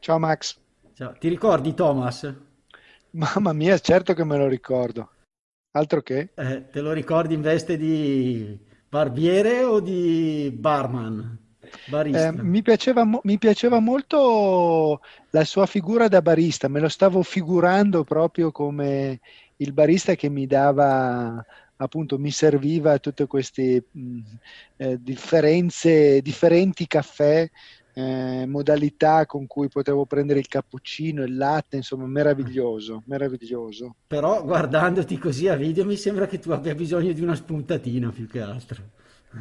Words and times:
Ciao 0.00 0.18
Max. 0.18 0.58
Ciao. 0.94 1.12
Ti 1.18 1.28
ricordi 1.28 1.74
Thomas? 1.74 2.34
Mamma 3.10 3.52
mia, 3.52 3.78
certo 3.78 4.14
che 4.14 4.24
me 4.24 4.38
lo 4.38 4.48
ricordo. 4.48 5.10
Altro 5.72 6.00
che? 6.00 6.30
Eh, 6.34 6.70
te 6.70 6.80
lo 6.80 6.92
ricordi 6.92 7.34
in 7.34 7.42
veste 7.42 7.76
di 7.76 8.58
barbiere 8.88 9.62
o 9.62 9.78
di 9.80 10.50
barman? 10.56 11.38
Barista. 11.88 12.28
Eh, 12.28 12.32
mi 12.32 12.62
piaceva, 12.62 13.04
mi 13.04 13.38
piaceva 13.38 13.78
molto 13.78 15.02
la 15.30 15.44
sua 15.44 15.66
figura 15.66 16.08
da 16.08 16.22
barista, 16.22 16.68
me 16.68 16.80
lo 16.80 16.88
stavo 16.88 17.22
figurando 17.22 18.02
proprio 18.02 18.50
come 18.50 19.20
il 19.56 19.72
barista 19.74 20.14
che 20.14 20.30
mi 20.30 20.46
dava, 20.46 21.44
appunto, 21.76 22.18
mi 22.18 22.30
serviva 22.30 22.98
tutte 22.98 23.26
queste 23.26 23.84
mh, 23.90 24.20
eh, 24.76 24.98
differenze, 25.00 26.22
differenti 26.22 26.86
caffè 26.86 27.48
eh, 27.94 28.44
modalità 28.46 29.26
con 29.26 29.46
cui 29.46 29.68
potevo 29.68 30.06
prendere 30.06 30.38
il 30.40 30.48
cappuccino, 30.48 31.22
il 31.24 31.36
latte, 31.36 31.76
insomma, 31.76 32.06
meraviglioso, 32.06 33.02
meraviglioso. 33.06 33.94
Però 34.06 34.44
guardandoti 34.44 35.16
così 35.18 35.48
a 35.48 35.56
video 35.56 35.86
mi 35.86 35.96
sembra 35.96 36.26
che 36.26 36.38
tu 36.38 36.50
abbia 36.50 36.74
bisogno 36.74 37.12
di 37.12 37.22
una 37.22 37.34
spuntatina 37.34 38.10
più 38.10 38.26
che 38.26 38.40
altro. 38.42 38.90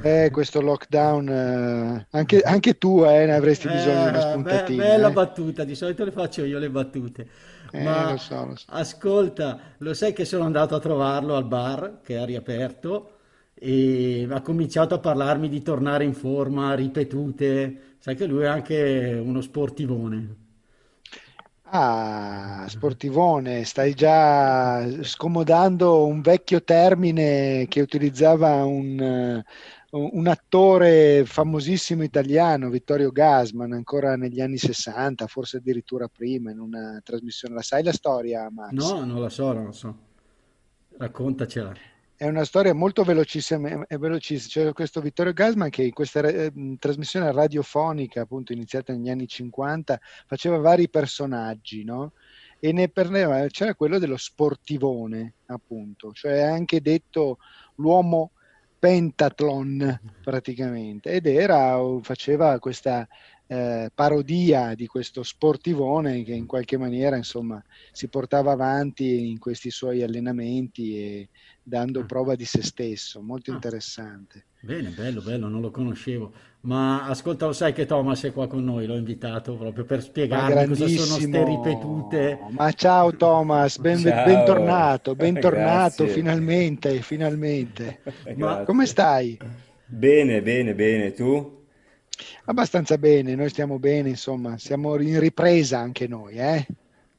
Eh, 0.01 0.29
questo 0.31 0.61
lockdown, 0.61 1.27
eh, 1.29 2.07
anche, 2.11 2.41
anche, 2.41 2.77
tu 2.77 3.03
eh, 3.03 3.25
ne 3.25 3.33
avresti 3.33 3.67
bisogno 3.67 4.03
di 4.03 4.07
una 4.09 4.19
Eh, 4.19 4.21
spuntatina. 4.21 4.83
be- 4.83 4.89
bella 4.89 5.07
eh. 5.07 5.11
battuta, 5.11 5.63
di 5.63 5.75
solito 5.75 6.03
le 6.05 6.11
faccio 6.11 6.43
io 6.45 6.59
le 6.59 6.69
battute. 6.69 7.27
Eh, 7.71 7.83
Ma 7.83 8.11
lo 8.11 8.17
so, 8.17 8.45
lo 8.45 8.55
so. 8.55 8.65
ascolta, 8.67 9.59
lo 9.79 9.93
sai 9.93 10.13
che 10.13 10.25
sono 10.25 10.43
andato 10.45 10.75
a 10.75 10.79
trovarlo 10.79 11.35
al 11.35 11.45
bar 11.45 11.99
che 12.01 12.17
ha 12.17 12.25
riaperto 12.25 13.17
e 13.53 14.27
ha 14.29 14.41
cominciato 14.41 14.95
a 14.95 14.99
parlarmi 14.99 15.49
di 15.49 15.61
tornare 15.61 16.03
in 16.05 16.13
forma, 16.13 16.73
ripetute. 16.75 17.88
Sai 17.99 18.15
che 18.15 18.25
lui 18.25 18.43
è 18.43 18.47
anche 18.47 19.21
uno 19.21 19.41
sportivone. 19.41 20.47
Ah, 21.71 22.65
sportivone, 22.67 23.63
stai 23.63 23.93
già 23.93 25.03
scomodando 25.03 26.05
un 26.05 26.21
vecchio 26.21 26.63
termine 26.63 27.67
che 27.67 27.81
utilizzava 27.81 28.63
un, 28.63 28.99
eh, 28.99 29.43
un 29.91 30.27
attore 30.27 31.25
famosissimo 31.25 32.01
italiano, 32.01 32.69
Vittorio 32.69 33.11
Gassman, 33.11 33.73
ancora 33.73 34.15
negli 34.15 34.41
anni 34.41 34.57
60, 34.57 35.27
forse 35.27 35.57
addirittura 35.57 36.07
prima, 36.07 36.49
in 36.49 36.59
una 36.59 36.99
trasmissione. 37.03 37.53
La 37.53 37.61
sai 37.61 37.83
la 37.83 37.93
storia, 37.93 38.49
Max? 38.49 38.71
No, 38.71 39.03
non 39.05 39.21
la 39.21 39.29
so, 39.29 39.53
non 39.53 39.65
la 39.65 39.71
so. 39.71 39.95
Raccontacela. 40.97 41.73
È 42.19 42.27
una 42.27 42.43
storia 42.43 42.73
molto 42.73 43.05
velocissima, 43.05 43.85
velocissima. 43.87 44.65
C'è 44.65 44.73
questo 44.73 44.99
Vittorio 44.99 45.31
Gassman 45.31 45.69
che 45.69 45.83
in 45.83 45.93
questa 45.93 46.19
eh, 46.19 46.51
trasmissione 46.77 47.31
radiofonica, 47.31 48.19
appunto 48.23 48.51
iniziata 48.51 48.91
negli 48.91 49.09
anni 49.09 49.25
50, 49.25 49.97
faceva 50.27 50.57
vari 50.57 50.89
personaggi, 50.89 51.85
no? 51.85 52.11
E 52.59 52.73
ne 52.73 52.89
prendeva, 52.89 53.47
c'era 53.47 53.73
quello 53.73 53.99
dello 53.99 54.17
sportivone, 54.17 55.35
appunto, 55.45 56.11
cioè 56.11 56.41
anche 56.41 56.81
detto 56.81 57.37
l'uomo 57.75 58.31
pentathlon 58.77 60.01
praticamente, 60.21 61.11
ed 61.11 61.25
era, 61.25 61.79
faceva 62.01 62.59
questa 62.59 63.07
eh, 63.51 63.89
parodia 63.93 64.75
di 64.75 64.85
questo 64.85 65.23
sportivone 65.23 66.23
che 66.23 66.33
in 66.33 66.45
qualche 66.45 66.77
maniera, 66.77 67.15
insomma, 67.17 67.61
si 67.91 68.07
portava 68.07 68.51
avanti 68.51 69.29
in 69.29 69.39
questi 69.39 69.71
suoi 69.71 70.03
allenamenti 70.03 70.97
e 70.97 71.29
dando 71.63 72.05
prova 72.05 72.35
di 72.35 72.45
se 72.45 72.61
stesso, 72.61 73.21
molto 73.21 73.49
Ah. 73.49 73.53
interessante. 73.55 74.45
Bene, 74.61 74.89
bello, 74.89 75.21
bello, 75.21 75.47
non 75.47 75.61
lo 75.61 75.71
conoscevo. 75.71 76.33
Ma 76.61 77.05
ascolta, 77.05 77.45
lo 77.45 77.53
sai 77.53 77.71
che 77.71 77.85
Thomas 77.85 78.23
è 78.25 78.33
qua 78.33 78.47
con 78.47 78.63
noi, 78.65 78.85
l'ho 78.85 78.97
invitato 78.97 79.55
proprio 79.55 79.85
per 79.85 80.01
spiegarmi 80.03 80.65
cosa 80.67 80.87
sono 80.89 81.17
ste 81.17 81.29
grandissimo! 81.29 81.43
ripetute. 81.45 82.39
Ma 82.51 82.71
ciao 82.73 83.15
Thomas, 83.15 83.77
ben- 83.77 84.01
Ciao. 84.01 84.23
bentornato, 84.25 85.15
bentornato, 85.15 86.03
Grazie. 86.03 86.07
finalmente, 86.07 87.01
finalmente. 87.01 88.01
Ma-. 88.35 88.63
Come 88.65 88.85
stai? 88.85 89.37
Bene, 89.85 90.41
bene, 90.41 90.75
bene. 90.75 91.13
Tu? 91.13 91.57
Abbastanza 92.45 92.97
bene, 92.97 93.35
noi 93.35 93.49
stiamo 93.49 93.79
bene, 93.79 94.09
insomma, 94.09 94.57
siamo 94.57 94.99
in 95.01 95.19
ripresa 95.19 95.79
anche 95.79 96.07
noi, 96.07 96.35
eh? 96.37 96.65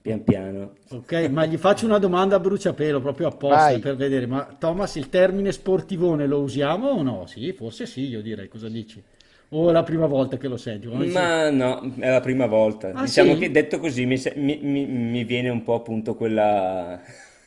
Pian 0.02 0.24
piano. 0.24 0.72
Ok, 0.90 1.12
ma 1.30 1.44
gli 1.46 1.56
faccio 1.58 1.84
una 1.86 1.98
domanda 1.98 2.36
a 2.36 2.40
bruciapelo 2.40 3.00
proprio 3.00 3.28
apposta 3.28 3.54
Vai. 3.54 3.78
per 3.78 3.96
vedere. 3.96 4.26
Ma 4.26 4.56
Thomas, 4.58 4.94
il 4.96 5.08
termine 5.10 5.52
sportivone 5.52 6.26
lo 6.26 6.40
usiamo 6.40 6.88
o 6.88 7.02
no? 7.02 7.26
Sì, 7.26 7.52
forse 7.52 7.86
sì, 7.86 8.06
io 8.08 8.22
direi. 8.22 8.48
Cosa 8.48 8.68
dici? 8.68 9.02
O 9.50 9.68
è 9.68 9.72
la 9.72 9.82
prima 9.82 10.06
volta 10.06 10.36
che 10.38 10.48
lo 10.48 10.56
senti? 10.56 10.86
Quando 10.86 11.04
dici- 11.06 11.16
Ma 11.16 11.50
no, 11.50 11.94
è 11.98 12.08
la 12.10 12.20
prima 12.20 12.46
volta. 12.46 12.92
Ah, 12.92 13.02
Diciamo 13.04 13.34
sì? 13.34 13.36
che 13.36 13.50
detto 13.50 13.78
così 13.78 14.06
mi- 14.06 14.20
mi- 14.36 14.86
mi 14.86 15.24
viene 15.24 15.48
un 15.48 15.62
po' 15.62 15.74
appunto 15.74 16.14
quella... 16.14 17.00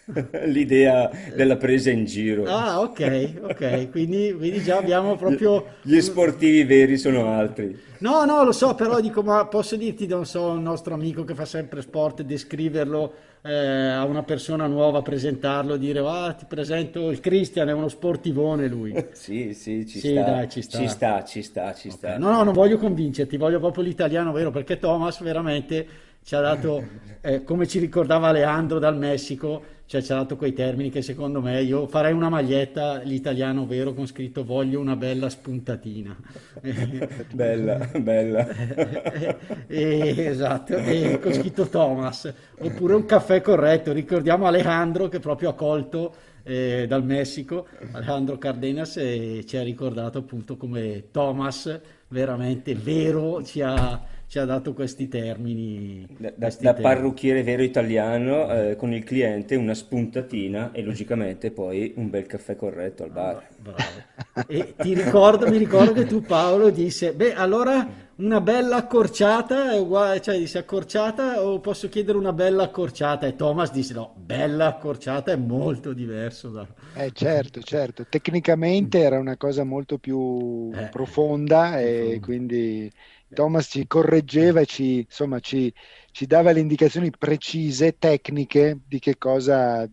l'idea 0.45 1.09
della 1.35 1.57
presa 1.57 1.89
in 1.91 2.05
giro. 2.05 2.43
Ah, 2.45 2.81
ok, 2.81 3.33
ok, 3.41 3.89
quindi, 3.89 4.33
quindi 4.37 4.61
già 4.61 4.77
abbiamo 4.77 5.15
proprio... 5.15 5.65
Gli 5.81 5.99
sportivi 6.01 6.63
veri 6.63 6.97
sono 6.97 7.27
altri. 7.27 7.91
No, 7.99 8.25
no, 8.25 8.43
lo 8.43 8.51
so, 8.51 8.75
però 8.75 8.99
dico, 8.99 9.23
ma 9.23 9.45
posso 9.47 9.77
dirti, 9.77 10.07
non 10.07 10.25
so, 10.25 10.49
un 10.49 10.61
nostro 10.61 10.93
amico 10.93 11.23
che 11.23 11.33
fa 11.33 11.45
sempre 11.45 11.81
sport, 11.81 12.21
descriverlo 12.21 13.13
eh, 13.43 13.53
a 13.53 14.03
una 14.03 14.23
persona 14.23 14.67
nuova, 14.67 15.01
presentarlo, 15.01 15.77
dire, 15.77 15.99
ah, 15.99 16.33
ti 16.33 16.43
presento 16.45 17.09
il 17.09 17.21
Christian, 17.21 17.69
è 17.69 17.73
uno 17.73 17.87
sportivone 17.87 18.67
lui. 18.67 18.93
Sì, 19.13 19.53
sì, 19.53 19.85
ci 19.87 19.99
Sì, 19.99 20.09
sta. 20.11 20.23
dai, 20.23 20.49
ci 20.49 20.61
sta. 20.61 20.77
Ci 20.79 20.87
sta, 20.89 21.23
ci 21.23 21.41
sta, 21.41 21.73
ci 21.73 21.87
Ok, 21.87 21.93
sta. 21.93 22.17
No, 22.17 22.29
no, 22.31 22.43
non 22.43 22.53
voglio 22.53 22.77
convincerti, 22.77 23.37
voglio 23.37 23.59
proprio 23.59 23.83
l'italiano 23.83 24.33
vero, 24.33 24.51
perché 24.51 24.79
Thomas 24.79 25.21
veramente 25.21 25.87
ci 26.23 26.35
ha 26.35 26.41
dato, 26.41 26.83
eh, 27.21 27.43
come 27.43 27.67
ci 27.67 27.79
ricordava 27.79 28.31
Leandro 28.31 28.79
dal 28.79 28.97
Messico, 28.97 29.63
cioè 29.93 30.01
ci 30.01 30.11
ha 30.11 30.15
dato 30.15 30.37
quei 30.37 30.53
termini 30.53 30.89
che 30.89 31.03
secondo 31.03 31.39
me 31.39 31.61
io 31.61 31.85
farei 31.85 32.13
una 32.13 32.27
maglietta, 32.27 33.03
l'italiano 33.03 33.67
vero, 33.67 33.93
con 33.93 34.07
scritto 34.07 34.43
voglio 34.43 34.79
una 34.79 34.95
bella 34.95 35.29
spuntatina. 35.29 36.17
Bella, 37.31 37.89
bella. 37.99 38.47
E- 39.67 40.15
esatto, 40.17 40.75
e 40.75 41.19
con 41.21 41.31
scritto 41.33 41.67
Thomas, 41.67 42.31
oppure 42.57 42.95
un 42.95 43.05
caffè 43.05 43.41
corretto. 43.41 43.91
Ricordiamo 43.91 44.47
Alejandro 44.47 45.09
che 45.09 45.19
proprio 45.19 45.49
ha 45.49 45.53
colto 45.53 46.13
eh, 46.41 46.85
dal 46.87 47.03
Messico, 47.03 47.67
Alejandro 47.91 48.39
Cardenas, 48.39 48.97
e 48.97 49.43
ci 49.45 49.57
ha 49.57 49.63
ricordato 49.63 50.17
appunto 50.17 50.57
come 50.57 51.11
Thomas, 51.11 51.79
veramente 52.07 52.73
vero, 52.73 53.43
ci 53.43 53.61
ha, 53.61 54.01
ci 54.33 54.39
ha 54.39 54.45
dato 54.45 54.73
questi 54.73 55.07
termini. 55.07 56.07
Da, 56.17 56.33
da- 56.35 56.35
questi 56.39 56.63
da 56.63 56.73
termini. 56.73 56.95
parrucchiere 56.95 57.43
vero 57.43 57.61
italiano, 57.61 58.49
eh, 58.51 58.75
con 58.75 58.91
il 58.91 59.03
cliente 59.03 59.55
una 59.55 59.75
spuntatina 59.75 60.71
e 60.71 60.81
logicamente 60.81 61.51
poi 61.51 61.93
un 61.97 62.09
bel 62.09 62.25
caffè 62.25 62.55
corretto 62.55 63.03
al 63.03 63.11
bar. 63.11 63.47
Bravo. 63.57 64.07
E 64.47 64.75
ti 64.79 64.93
ricordo, 64.95 65.47
mi 65.47 65.57
ricordo 65.57 65.93
che 65.93 66.05
tu 66.05 66.25
Paolo 66.25 66.69
disse, 66.71 67.13
beh 67.13 67.33
allora 67.35 67.87
una 68.15 68.41
bella 68.41 68.77
accorciata 68.77 69.71
è 69.73 69.79
uguale, 69.79 70.21
cioè 70.21 70.37
disse 70.37 70.57
accorciata 70.57 71.43
o 71.45 71.59
posso 71.59 71.87
chiedere 71.89 72.17
una 72.17 72.33
bella 72.33 72.63
accorciata? 72.63 73.27
E 73.27 73.35
Thomas 73.35 73.71
disse 73.71 73.93
no, 73.93 74.13
bella 74.17 74.67
accorciata 74.67 75.31
è 75.31 75.35
molto 75.35 75.93
diverso 75.93 76.49
da... 76.49 76.67
Eh, 76.95 77.11
certo, 77.11 77.61
certo, 77.63 78.05
tecnicamente 78.07 78.99
era 78.99 79.17
una 79.19 79.35
cosa 79.35 79.63
molto 79.63 79.97
più 79.97 80.75
Eh, 80.75 80.87
profonda 80.89 81.79
e 81.79 82.19
profonda. 82.19 82.19
quindi 82.21 82.91
Thomas 83.33 83.67
ci 83.69 83.85
correggeva 83.87 84.61
e 84.61 84.65
ci, 84.65 84.99
insomma, 84.99 85.39
ci, 85.39 85.73
ci 86.11 86.25
dava 86.25 86.51
le 86.51 86.59
indicazioni 86.61 87.09
precise, 87.11 87.97
tecniche 87.97 88.79
di 88.85 88.99
che 88.99 89.17
cosa 89.17 89.87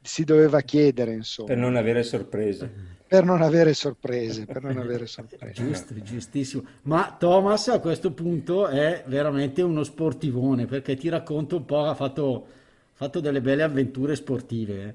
si 0.00 0.24
doveva 0.24 0.60
chiedere, 0.62 1.12
insomma, 1.14 1.50
Per 1.50 1.56
non 1.56 1.76
avere 1.76 2.02
sorprese. 2.02 2.70
per 3.06 3.24
non 3.24 3.40
avere 3.42 3.72
sorprese, 3.74 4.46
per 4.48 4.62
non 4.62 4.76
avere 4.78 5.06
sorprese. 5.06 5.52
Giusto, 5.54 5.94
giustissimo. 6.02 6.62
Ma 6.82 7.14
Thomas 7.18 7.68
a 7.68 7.80
questo 7.80 8.12
punto 8.12 8.66
è 8.68 9.04
veramente 9.06 9.62
uno 9.62 9.82
sportivone 9.82 10.66
perché 10.66 10.96
ti 10.96 11.08
racconto 11.08 11.56
un 11.56 11.64
po', 11.64 11.84
ha 11.84 11.94
fatto, 11.94 12.46
fatto 12.92 13.20
delle 13.20 13.40
belle 13.40 13.62
avventure 13.62 14.14
sportive, 14.16 14.84
eh. 14.88 14.94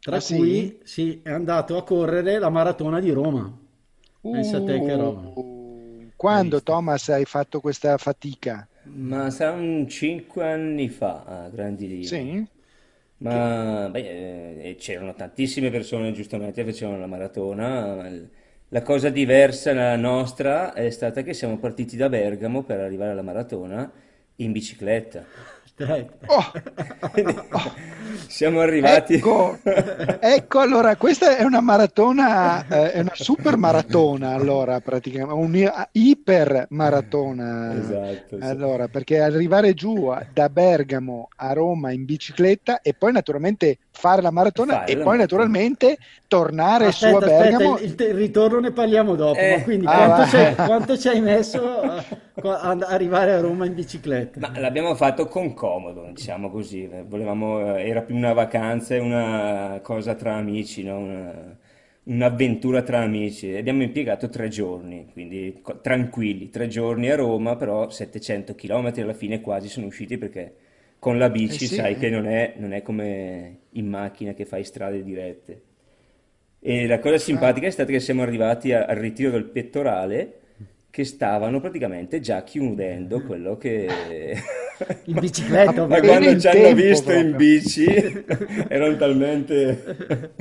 Tra 0.00 0.16
Ah, 0.16 0.20
sì? 0.20 0.36
cui 0.36 0.80
sì, 0.84 1.20
è 1.22 1.30
andato 1.30 1.76
a 1.76 1.82
correre 1.84 2.38
la 2.38 2.48
maratona 2.50 3.00
di 3.00 3.10
Roma. 3.10 3.52
Pensa 4.30 4.58
a 4.58 4.60
te 4.62 4.80
che 4.80 4.96
roba. 4.96 5.22
Quando? 6.18 6.60
Thomas 6.60 7.08
hai 7.10 7.24
fatto 7.24 7.60
questa 7.60 7.96
fatica? 7.96 8.66
Ma 8.82 9.30
saranno 9.30 9.86
cinque 9.86 10.50
anni 10.50 10.88
fa, 10.88 11.22
a 11.24 11.48
grandi 11.48 11.86
linee. 11.86 12.04
Sì? 12.06 12.46
Ma 13.18 13.88
beh, 13.88 14.70
eh, 14.70 14.76
c'erano 14.76 15.14
tantissime 15.14 15.70
persone 15.70 16.10
giustamente 16.12 16.64
che 16.64 16.72
facevano 16.72 16.98
la 16.98 17.06
maratona. 17.06 18.10
La 18.70 18.82
cosa 18.82 19.10
diversa 19.10 19.72
nella 19.72 19.96
nostra 19.96 20.72
è 20.72 20.90
stata 20.90 21.22
che 21.22 21.34
siamo 21.34 21.56
partiti 21.58 21.96
da 21.96 22.08
Bergamo 22.08 22.64
per 22.64 22.80
arrivare 22.80 23.12
alla 23.12 23.22
maratona 23.22 23.90
in 24.36 24.50
bicicletta. 24.52 25.24
Dai. 25.86 26.06
Oh, 26.26 26.52
Siamo 28.26 28.60
arrivati. 28.60 29.14
ecco, 29.14 29.58
ecco 30.20 30.58
allora, 30.60 30.96
questa 30.96 31.36
è 31.36 31.44
una 31.44 31.60
maratona, 31.60 32.66
eh, 32.66 32.92
è 32.92 33.00
una 33.00 33.12
super 33.14 33.56
maratona, 33.56 34.30
allora 34.34 34.80
praticamente, 34.80 35.32
un 35.34 35.72
iper 35.92 36.66
maratona. 36.70 37.74
Esatto, 37.78 38.36
sì. 38.40 38.44
Allora, 38.44 38.88
perché 38.88 39.20
arrivare 39.20 39.74
giù 39.74 40.06
a- 40.06 40.24
da 40.32 40.48
Bergamo 40.48 41.28
a 41.36 41.52
Roma 41.52 41.92
in 41.92 42.04
bicicletta 42.04 42.80
e 42.80 42.94
poi 42.94 43.12
naturalmente 43.12 43.78
fare 43.90 44.20
la 44.22 44.30
maratona 44.30 44.72
Fare 44.74 44.92
e 44.92 44.96
la 44.96 45.04
poi 45.04 45.16
maratona. 45.16 45.42
naturalmente 45.44 45.98
tornare 46.26 46.92
su 46.92 47.04
a 47.04 47.08
Aspetta, 47.18 47.26
aspetta, 47.26 47.56
Bergamo. 47.56 47.78
il, 47.78 47.84
il- 47.84 48.06
il 48.08 48.14
ritorno 48.14 48.60
ne 48.60 48.72
parliamo 48.72 49.14
dopo, 49.14 49.38
Eh, 49.38 49.56
ma 49.56 49.62
quindi 49.62 49.86
ah, 49.88 50.54
quanto, 50.66 50.98
ci 50.98 51.08
hai, 51.08 51.20
messo 51.20 51.80
a, 51.80 52.04
ad 52.60 52.82
arrivare 52.82 53.32
a 53.32 53.40
Roma 53.40 53.64
in 53.66 53.74
bicicletta? 53.74 54.38
Ma 54.40 54.58
l'abbiamo 54.60 54.94
fatto 54.94 55.26
con 55.26 55.54
comodo, 55.68 56.10
diciamo 56.12 56.50
così. 56.50 56.88
Volevamo, 57.06 57.76
eh, 57.76 57.88
era 57.88 58.02
più 58.02 58.14
una 58.14 58.32
vacanza 58.32 58.94
e 58.94 58.98
una 58.98 59.80
cosa 59.82 60.14
tra 60.14 60.34
amici, 60.34 60.82
no? 60.82 60.98
Una- 60.98 61.56
un'avventura 62.04 62.82
tra 62.82 63.00
amici. 63.00 63.54
Abbiamo 63.54 63.82
impiegato 63.82 64.28
tre 64.28 64.48
giorni, 64.48 65.08
quindi 65.12 65.62
tranquilli, 65.82 66.48
tre 66.50 66.66
giorni 66.68 67.10
a 67.10 67.16
Roma, 67.16 67.56
però 67.56 67.90
700 67.90 68.54
km 68.54 69.02
alla 69.02 69.14
fine 69.14 69.40
quasi 69.40 69.68
sono 69.68 69.86
usciti 69.86 70.16
perché 70.18 70.54
con 70.98 71.18
la 71.18 71.28
bici 71.30 71.64
Eh 71.64 71.68
sì, 71.68 71.74
sai 71.74 71.94
eh. 71.94 71.98
che 71.98 72.08
non 72.10 72.26
è, 72.26 72.54
non 72.56 72.72
è 72.72 72.82
come 72.82 73.58
in 73.72 73.86
macchina 73.88 74.32
che 74.32 74.44
fai 74.46 74.64
strade 74.64 75.02
dirette. 75.02 75.62
E 76.60 76.86
la 76.86 76.98
cosa 76.98 77.18
simpatica 77.18 77.66
è 77.66 77.70
stata 77.70 77.90
che 77.92 78.00
siamo 78.00 78.22
arrivati 78.22 78.72
a- 78.72 78.84
al 78.84 78.96
ritiro 78.96 79.30
del 79.30 79.44
pettorale 79.44 80.40
che 80.90 81.04
stavano 81.04 81.60
praticamente 81.60 82.20
già 82.20 82.42
chiudendo 82.42 83.22
quello 83.22 83.56
che... 83.56 83.86
In 85.04 85.18
bicicletta, 85.18 85.86
Ma 85.86 86.00
quando 86.00 86.28
in 86.30 86.40
ci 86.40 86.46
hanno 86.48 86.60
tempo 86.62 86.82
visto 86.82 87.12
in 87.12 87.30
proprio. 87.30 87.36
bici 87.36 87.84
erano 88.68 88.96
talmente, 88.96 90.34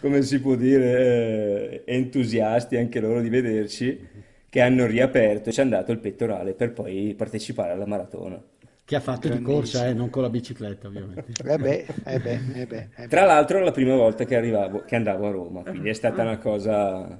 come 0.00 0.22
si 0.22 0.40
può 0.40 0.54
dire, 0.54 1.82
eh, 1.84 1.94
entusiasti 1.94 2.76
anche 2.76 3.00
loro 3.00 3.20
di 3.20 3.28
vederci 3.28 4.06
che 4.48 4.60
hanno 4.60 4.86
riaperto 4.86 5.50
e 5.50 5.52
ci 5.52 5.60
hanno 5.60 5.70
dato 5.70 5.92
il 5.92 5.98
pettorale 5.98 6.54
per 6.54 6.72
poi 6.72 7.14
partecipare 7.16 7.72
alla 7.72 7.86
maratona. 7.86 8.42
Che 8.84 8.96
ha 8.96 9.00
fatto 9.00 9.28
di 9.28 9.42
corsa, 9.42 9.86
eh, 9.86 9.92
non 9.92 10.08
con 10.08 10.22
la 10.22 10.30
bicicletta, 10.30 10.86
ovviamente. 10.88 11.32
Eh 11.44 11.58
beh, 11.58 11.86
eh 12.06 12.18
beh, 12.20 12.40
eh 12.54 12.66
beh, 12.66 12.88
eh 12.88 12.88
beh. 12.96 13.08
Tra 13.08 13.24
l'altro 13.26 13.58
è 13.60 13.62
la 13.62 13.70
prima 13.70 13.94
volta 13.94 14.24
che 14.24 14.34
arrivavo, 14.34 14.82
che 14.86 14.96
andavo 14.96 15.26
a 15.26 15.30
Roma, 15.30 15.62
quindi 15.62 15.90
è 15.90 15.92
stata 15.92 16.22
una 16.22 16.38
cosa 16.38 17.18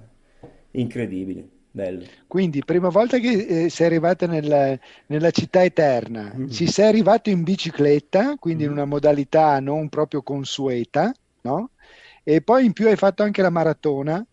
incredibile, 0.71 1.47
bello. 1.79 2.05
Quindi, 2.27 2.65
prima 2.65 2.89
volta 2.89 3.19
che 3.19 3.65
eh, 3.65 3.69
sei 3.71 3.87
arrivata 3.87 4.27
nella, 4.27 4.77
nella 5.07 5.31
città 5.31 5.63
eterna, 5.63 6.33
Mm. 6.37 6.49
ci 6.49 6.67
sei 6.67 6.89
arrivato 6.89 7.31
in 7.31 7.43
bicicletta, 7.45 8.35
quindi 8.39 8.65
in 8.65 8.71
una 8.71 8.85
modalità 8.85 9.61
non 9.61 9.89
proprio 9.89 10.23
consueta, 10.23 11.13
no? 11.43 11.71
E 12.25 12.41
poi 12.43 12.65
in 12.67 12.73
più 12.73 12.89
hai 12.89 12.97
fatto 12.97 13.23
anche 13.23 13.41
la 13.43 13.51
maratona. 13.51 14.25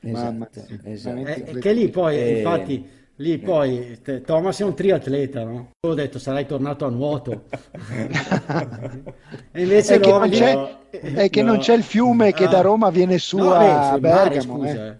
Esatto, 0.00 0.66
esatto. 0.84 1.16
Eh, 1.26 1.58
che 1.58 1.72
lì 1.72 1.88
poi, 1.88 2.16
Eh, 2.16 2.36
infatti, 2.38 2.88
lì 3.16 3.38
poi 3.38 3.98
te- 4.02 4.22
Thomas 4.22 4.58
è 4.60 4.64
un 4.64 4.74
triatleta, 4.74 5.44
no? 5.44 5.70
Ho 5.86 5.94
detto 5.94 6.18
sarai 6.18 6.46
tornato 6.46 6.86
a 6.86 6.88
nuoto. 6.90 7.44
E 9.52 9.62
invece 9.62 9.96
È 9.96 10.00
che 10.00 10.10
no, 10.10 10.18
non 10.18 10.28
lì- 10.28 10.36
c'è, 10.36 10.76
è 10.90 11.30
che 11.30 11.42
non 11.42 11.56
no. 11.56 11.60
c'è 11.60 11.74
il 11.74 11.82
fiume 11.82 12.32
che 12.32 12.44
Ah. 12.44 12.48
da 12.48 12.60
Roma 12.60 12.90
viene 12.90 13.18
su 13.18 13.36
No, 13.38 13.52
a 13.52 13.58
beh, 13.58 13.86
sul 13.92 14.00
mare, 14.00 14.28
Bergamo. 14.30 14.54
scusa, 14.58 14.86
eh. 14.86 14.88
eh. 14.88 14.96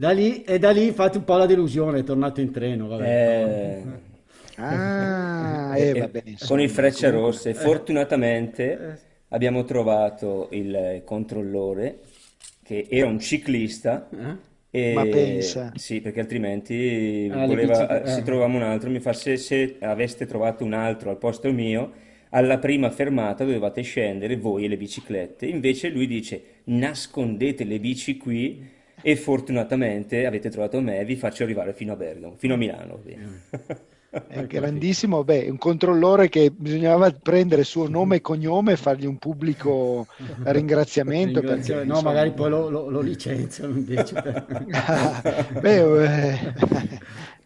Da 0.00 0.12
lì, 0.12 0.44
e 0.44 0.60
da 0.60 0.70
lì 0.70 0.86
infatti 0.86 1.16
un 1.16 1.24
po' 1.24 1.34
la 1.36 1.46
delusione, 1.46 1.98
è 1.98 2.04
tornato 2.04 2.40
in 2.40 2.52
treno, 2.52 2.86
vabbè. 2.86 3.04
Eh, 3.04 4.06
Ah, 4.60 5.72
E- 5.76 5.82
eh, 5.82 5.88
e 5.96 6.00
vabbè, 6.00 6.22
con 6.46 6.60
il 6.60 6.68
Frecce 6.70 7.06
comunque- 7.10 7.30
Rosse. 7.30 7.54
Fortunatamente 7.54 8.98
abbiamo 9.28 9.64
trovato 9.64 10.48
il 10.52 11.02
controllore 11.04 11.98
che 12.64 12.86
era 12.88 13.06
un 13.06 13.18
ciclista 13.20 14.08
Eh? 14.10 14.36
e 14.90 14.92
Ma 14.94 15.04
pensa. 15.06 15.72
sì, 15.76 16.00
perché 16.00 16.18
altrimenti 16.20 17.28
Ah, 17.32 17.40
le 17.40 17.46
voleva, 17.46 18.04
se 18.04 18.18
eh. 18.18 18.22
trovavamo 18.22 18.56
un 18.56 18.62
altro, 18.64 18.90
mi 18.90 18.98
fa 19.00 19.12
se, 19.12 19.36
se 19.36 19.76
aveste 19.80 20.26
trovato 20.26 20.64
un 20.64 20.72
altro 20.74 21.10
al 21.10 21.18
posto 21.18 21.52
mio, 21.52 21.92
alla 22.30 22.58
prima 22.58 22.90
fermata 22.90 23.44
dovevate 23.44 23.82
scendere 23.82 24.36
voi 24.36 24.64
e 24.64 24.68
le 24.68 24.76
biciclette. 24.76 25.46
Invece 25.46 25.88
lui 25.88 26.06
dice 26.08 26.42
nascondete 26.64 27.62
le 27.64 27.78
bici 27.78 28.16
qui 28.16 28.76
e 29.02 29.16
fortunatamente 29.16 30.26
avete 30.26 30.50
trovato 30.50 30.80
me 30.80 31.00
e 31.00 31.04
vi 31.04 31.16
faccio 31.16 31.42
arrivare 31.44 31.72
fino 31.72 31.92
a 31.92 31.96
Bergamo, 31.96 32.34
fino 32.36 32.54
a 32.54 32.56
Milano. 32.56 33.00
È 34.26 34.42
grandissimo, 34.46 35.22
beh, 35.22 35.48
un 35.50 35.58
controllore 35.58 36.28
che 36.28 36.50
bisognava 36.50 37.10
prendere 37.10 37.60
il 37.60 37.66
suo 37.66 37.88
nome 37.88 38.16
e 38.16 38.20
cognome 38.20 38.72
e 38.72 38.76
fargli 38.76 39.06
un 39.06 39.18
pubblico 39.18 40.06
ringraziamento 40.44 41.40
perché, 41.40 41.74
no, 41.74 41.82
insomma- 41.82 42.02
magari 42.02 42.32
poi 42.32 42.50
lo, 42.50 42.68
lo- 42.70 42.88
lo 42.88 43.00
licenziano 43.00 43.74
invece. 43.74 44.14
Beh, 45.60 46.04
eh, 46.04 46.52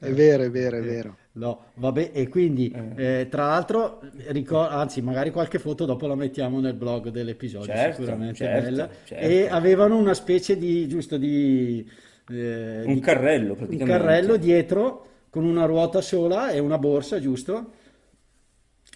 è 0.03 0.13
vero, 0.13 0.43
è 0.43 0.51
vero, 0.51 0.77
è 0.79 0.83
vero. 0.83 1.17
No, 1.35 1.67
vabbè, 1.77 2.11
e 2.13 2.29
quindi 2.29 2.71
eh, 2.97 3.27
tra 3.31 3.47
l'altro, 3.47 4.01
ricor- 4.29 4.71
anzi, 4.71 5.01
magari 5.01 5.31
qualche 5.31 5.59
foto 5.59 5.87
dopo 5.87 6.07
la 6.07 6.15
mettiamo 6.15 6.61
nel 6.61 6.75
blog 6.75 7.09
dell'episodio, 7.09 7.69
Certo, 7.75 8.03
sicuramente 8.03 8.35
certo, 8.35 8.65
bella. 8.65 8.91
certo. 9.05 9.25
E 9.25 9.49
avevano 9.49 9.97
una 9.97 10.13
specie 10.13 10.59
di, 10.59 10.87
giusto, 10.89 11.17
di, 11.17 11.89
eh, 12.31 12.83
Un 12.85 12.95
di- 12.95 13.01
carrello 13.01 13.55
un 13.55 13.57
praticamente. 13.57 13.85
carrello 13.85 14.37
dietro 14.37 15.07
con 15.31 15.45
una 15.45 15.65
ruota 15.65 16.01
sola 16.03 16.51
e 16.51 16.59
una 16.59 16.77
borsa, 16.79 17.19
giusto? 17.21 17.73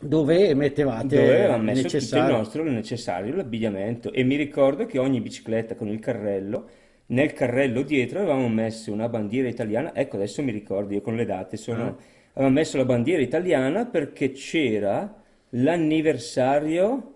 Dove 0.00 0.55
mettevate 0.55 1.17
dove 1.17 1.35
aveva 1.35 1.56
il 1.56 1.62
messo 1.62 1.88
tutto 1.91 2.17
il 2.19 2.25
necessario. 2.25 2.26
nostro 2.26 2.62
il 2.62 2.73
necessario, 2.73 3.35
l'abbigliamento 3.35 4.12
e 4.12 4.25
mi 4.25 4.37
ricordo 4.37 4.87
che 4.87 4.99
ogni 4.99 5.20
bicicletta 5.20 5.75
con 5.76 5.88
il 5.88 5.99
carrello, 6.00 6.69
nel 7.06 7.32
carrello 7.32 7.82
dietro 7.82 8.19
avevamo 8.20 8.49
messo 8.49 8.93
una 8.93 9.08
bandiera 9.08 9.49
italiana, 9.49 9.94
ecco 9.94 10.17
adesso 10.17 10.43
mi 10.43 10.53
ricordo, 10.53 10.94
io 10.94 11.00
con 11.00 11.17
le 11.17 11.25
date 11.25 11.56
sono, 11.56 11.99
avevamo 12.32 12.55
messo 12.55 12.76
la 12.76 12.85
bandiera 12.85 13.23
italiana 13.23 13.87
perché 13.87 14.32
c'era 14.32 15.14
l'anniversario, 15.50 17.12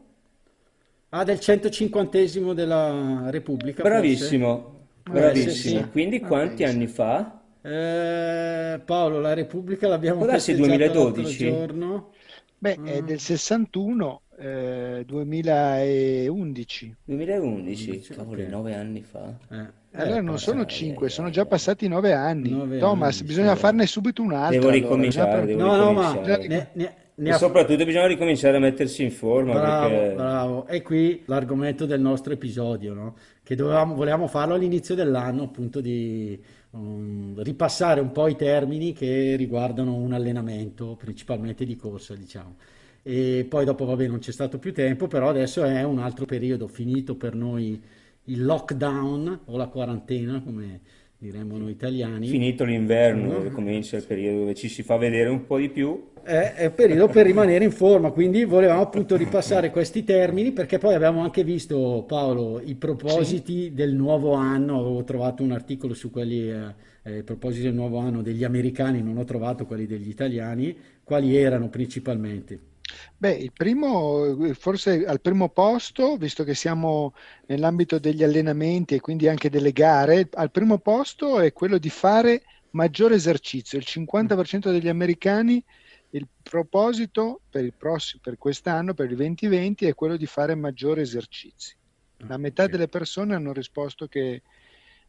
Ah, 1.12 1.24
del 1.24 1.38
150esimo 1.40 2.52
della 2.54 3.30
Repubblica, 3.30 3.84
forse? 3.86 4.44
bravissimo, 4.44 4.88
Eh, 5.10 5.34
bravissimo, 5.34 5.54
sì, 5.58 5.88
sì. 5.88 5.90
quindi 5.90 6.20
Ah, 6.20 6.32
quanti 6.32 6.62
pensa. 6.62 6.64
anni 6.64 6.86
fa? 6.86 7.42
Eh, 7.62 8.80
Paolo, 8.84 9.20
la 9.20 9.34
Repubblica 9.34 9.88
l'abbiamo 9.88 10.24
festeggiata 10.24 10.92
2012? 10.92 10.94
l'altro 10.94 11.32
giorno. 11.32 12.12
Beh, 12.58 12.80
Mm. 12.80 12.84
è 12.84 13.02
del 13.02 13.20
61, 13.20 14.22
eh, 14.38 15.02
2011. 15.06 16.96
2011, 17.04 18.08
cavolo, 18.08 18.42
ok. 18.42 18.48
nove 18.48 18.74
anni 18.74 19.02
fa. 19.02 19.38
Eh, 19.50 19.72
Allora 19.92 20.18
eh, 20.18 20.20
non 20.20 20.34
passa- 20.34 20.38
sono 20.38 20.64
ai, 20.64 20.66
5, 20.66 21.06
ai, 21.06 21.12
sono 21.12 21.30
già 21.30 21.46
passati 21.46 21.88
9 21.88 22.12
anni. 22.12 22.50
Nove 22.50 22.78
Thomas, 22.78 23.18
anni, 23.18 23.26
bisogna 23.26 23.54
sì. 23.54 23.60
farne 23.60 23.86
subito 23.86 24.22
un 24.22 24.32
altro. 24.32 24.58
Devo 24.58 24.70
allora, 24.70 24.72
ricominciare, 24.72 25.44
devo 25.46 25.66
No, 25.66 25.76
no, 25.76 25.92
ma 25.92 26.12
ricominciare. 26.12 26.46
ne, 26.46 26.70
ne- 26.74 26.94
ne 27.14 27.28
E 27.28 27.32
ha 27.32 27.38
soprattutto 27.38 27.84
bisogna 27.84 28.06
ricominciare 28.06 28.56
a 28.56 28.60
mettersi 28.60 29.02
in 29.02 29.10
forma 29.10 29.52
Bravo, 29.52 29.88
perché... 29.88 30.14
bravo. 30.14 30.66
E 30.66 30.82
qui 30.82 31.22
l'argomento 31.26 31.84
del 31.86 32.00
nostro 32.00 32.32
episodio, 32.32 32.94
no? 32.94 33.16
Che 33.42 33.54
dovevamo, 33.54 33.94
volevamo 33.94 34.26
farlo 34.26 34.54
all'inizio 34.54 34.94
dell'anno, 34.94 35.42
appunto 35.44 35.80
di 35.80 36.40
um, 36.70 37.40
ripassare 37.42 38.00
un 38.00 38.12
po' 38.12 38.28
i 38.28 38.36
termini 38.36 38.92
che 38.92 39.34
riguardano 39.36 39.94
un 39.96 40.12
allenamento, 40.12 40.96
principalmente 40.96 41.64
di 41.64 41.76
corsa, 41.76 42.14
diciamo. 42.14 42.56
E 43.02 43.46
poi 43.48 43.64
dopo, 43.64 43.84
vabbè, 43.84 44.06
non 44.06 44.18
c'è 44.18 44.32
stato 44.32 44.58
più 44.58 44.72
tempo, 44.72 45.06
però 45.06 45.28
adesso 45.30 45.62
è 45.64 45.82
un 45.82 45.98
altro 45.98 46.26
periodo 46.26 46.68
finito 46.68 47.16
per 47.16 47.34
noi 47.34 47.80
il 48.24 48.44
lockdown 48.44 49.40
o 49.46 49.56
la 49.56 49.66
quarantena, 49.66 50.40
come 50.44 50.80
diremmo 51.18 51.58
noi 51.58 51.72
italiani. 51.72 52.26
Finito 52.28 52.64
l'inverno, 52.64 53.26
Mm. 53.28 53.32
dove 53.32 53.50
comincia 53.50 53.96
il 53.96 54.04
periodo 54.04 54.38
dove 54.40 54.54
ci 54.54 54.68
si 54.68 54.82
fa 54.82 54.96
vedere 54.96 55.28
un 55.28 55.44
po' 55.44 55.58
di 55.58 55.68
più, 55.68 56.08
È, 56.22 56.52
è 56.54 56.66
un 56.66 56.74
periodo 56.74 57.08
per 57.08 57.24
rimanere 57.26 57.64
in 57.64 57.70
forma, 57.72 58.10
quindi 58.10 58.44
volevamo 58.44 58.82
appunto 58.82 59.16
ripassare 59.16 59.70
questi 59.72 60.04
termini 60.04 60.52
perché 60.52 60.78
poi 60.78 60.94
abbiamo 60.94 61.20
anche 61.22 61.44
visto, 61.44 62.04
Paolo, 62.06 62.60
i 62.62 62.74
propositi 62.74 63.72
del 63.74 63.94
nuovo 63.94 64.32
anno, 64.34 64.80
avevo 64.80 65.02
trovato 65.04 65.42
un 65.42 65.52
articolo 65.52 65.92
su 65.94 66.10
quelli, 66.10 66.50
eh, 66.50 66.74
eh, 67.04 67.18
i 67.18 67.22
propositi 67.22 67.62
del 67.64 67.74
nuovo 67.74 67.98
anno 67.98 68.22
degli 68.22 68.44
americani, 68.44 69.02
non 69.02 69.16
ho 69.16 69.24
trovato 69.24 69.64
quelli 69.66 69.86
degli 69.86 70.08
italiani, 70.08 70.76
quali 71.04 71.36
erano 71.36 71.68
principalmente? 71.68 72.58
Beh, 73.16 73.32
il 73.32 73.52
primo, 73.52 74.52
forse 74.54 75.04
al 75.04 75.20
primo 75.20 75.48
posto, 75.50 76.16
visto 76.16 76.44
che 76.44 76.54
siamo 76.54 77.14
nell'ambito 77.46 77.98
degli 77.98 78.22
allenamenti 78.22 78.94
e 78.94 79.00
quindi 79.00 79.28
anche 79.28 79.50
delle 79.50 79.72
gare, 79.72 80.28
al 80.32 80.50
primo 80.50 80.78
posto 80.78 81.38
è 81.40 81.52
quello 81.52 81.78
di 81.78 81.90
fare 81.90 82.42
maggiore 82.70 83.14
esercizio. 83.16 83.78
Il 83.78 83.84
50% 83.86 84.70
degli 84.70 84.88
americani 84.88 85.62
Il 86.12 86.26
proposito 86.42 87.42
per, 87.48 87.64
il 87.64 87.74
prossimo, 87.76 88.20
per 88.24 88.36
quest'anno, 88.36 88.94
per 88.94 89.10
il 89.10 89.16
2020, 89.16 89.86
è 89.86 89.94
quello 89.94 90.16
di 90.16 90.26
fare 90.26 90.56
maggiori 90.56 91.02
esercizi. 91.02 91.76
La 92.26 92.36
metà 92.36 92.66
delle 92.66 92.88
persone 92.88 93.34
hanno 93.34 93.52
risposto 93.52 94.08
che 94.08 94.42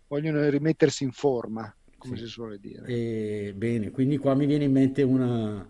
vogliono 0.08 0.48
rimettersi 0.50 1.04
in 1.04 1.12
forma, 1.12 1.74
come 1.98 2.18
sì. 2.18 2.24
si 2.24 2.30
suole 2.30 2.60
dire. 2.60 2.86
E, 2.86 3.54
bene, 3.56 3.90
quindi 3.90 4.18
qua 4.18 4.36
mi 4.36 4.46
viene 4.46 4.66
in 4.66 4.72
mente 4.72 5.02
una, 5.02 5.68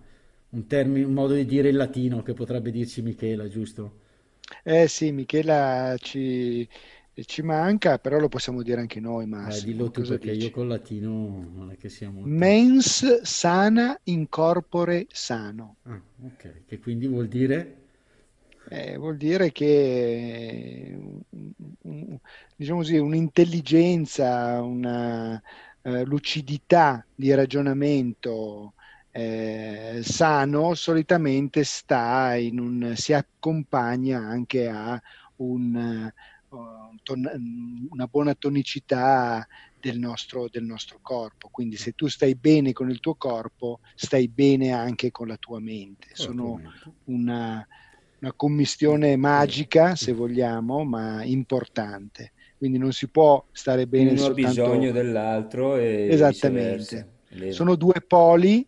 un, 0.51 0.67
termine, 0.67 1.05
un 1.05 1.13
modo 1.13 1.33
di 1.33 1.45
dire 1.45 1.69
in 1.69 1.77
latino 1.77 2.21
che 2.23 2.33
potrebbe 2.33 2.71
dirci 2.71 3.01
Michela, 3.01 3.47
giusto? 3.47 3.99
Eh 4.63 4.87
sì, 4.87 5.11
Michela 5.11 5.95
ci, 5.97 6.67
ci 7.13 7.41
manca, 7.41 7.97
però 7.99 8.19
lo 8.19 8.27
possiamo 8.27 8.61
dire 8.61 8.81
anche 8.81 8.99
noi, 8.99 9.25
Massimo. 9.25 9.71
Eh, 9.71 9.73
dillo 9.73 9.91
tu 9.91 10.01
Cosa 10.01 10.17
perché 10.17 10.33
dici? 10.33 10.45
io 10.47 10.51
col 10.51 10.67
latino 10.67 11.49
non 11.53 11.71
è 11.71 11.77
che 11.77 11.89
sia 11.89 12.09
molto... 12.09 12.27
Mens 12.29 13.21
sana 13.21 13.99
in 14.03 14.27
corpore 14.29 15.07
sano. 15.09 15.75
Ah, 15.83 16.01
ok, 16.23 16.65
che 16.65 16.79
quindi 16.79 17.07
vuol 17.07 17.27
dire? 17.27 17.75
Eh, 18.69 18.97
vuol 18.97 19.17
dire 19.17 19.51
che 19.51 20.97
diciamo 22.55 22.79
così, 22.79 22.97
un'intelligenza, 22.97 24.61
una 24.61 25.41
uh, 25.81 26.03
lucidità 26.03 27.05
di 27.13 27.33
ragionamento 27.33 28.73
eh, 29.11 29.99
sano 30.03 30.73
solitamente 30.73 31.63
sta 31.63 32.35
in 32.35 32.59
un, 32.59 32.93
si 32.95 33.13
accompagna 33.13 34.19
anche 34.19 34.67
a 34.69 35.01
un, 35.37 36.11
una 37.89 38.07
buona 38.07 38.33
tonicità 38.35 39.45
del 39.79 39.97
nostro, 39.99 40.47
del 40.49 40.63
nostro, 40.63 40.99
corpo. 41.01 41.49
Quindi 41.51 41.75
se 41.75 41.91
tu 41.93 42.07
stai 42.07 42.35
bene 42.35 42.71
con 42.71 42.89
il 42.89 42.99
tuo 42.99 43.15
corpo, 43.15 43.79
stai 43.95 44.27
bene 44.27 44.71
anche 44.71 45.11
con 45.11 45.27
la 45.27 45.37
tua 45.37 45.59
mente. 45.59 46.09
Sono 46.13 46.61
una, 47.05 47.67
una 48.19 48.33
commistione 48.33 49.15
magica, 49.17 49.95
se 49.95 50.13
vogliamo, 50.13 50.83
ma 50.83 51.23
importante. 51.23 52.33
Quindi 52.57 52.77
non 52.77 52.93
si 52.93 53.07
può 53.07 53.43
stare 53.51 53.87
bene 53.87 54.11
Uno 54.11 54.19
soltanto... 54.19 54.61
ha 54.61 54.67
bisogno 54.67 54.91
dell'altro 54.91 55.77
e 55.77 56.07
Esattamente. 56.11 57.19
Sono 57.49 57.75
due 57.75 58.01
poli 58.05 58.67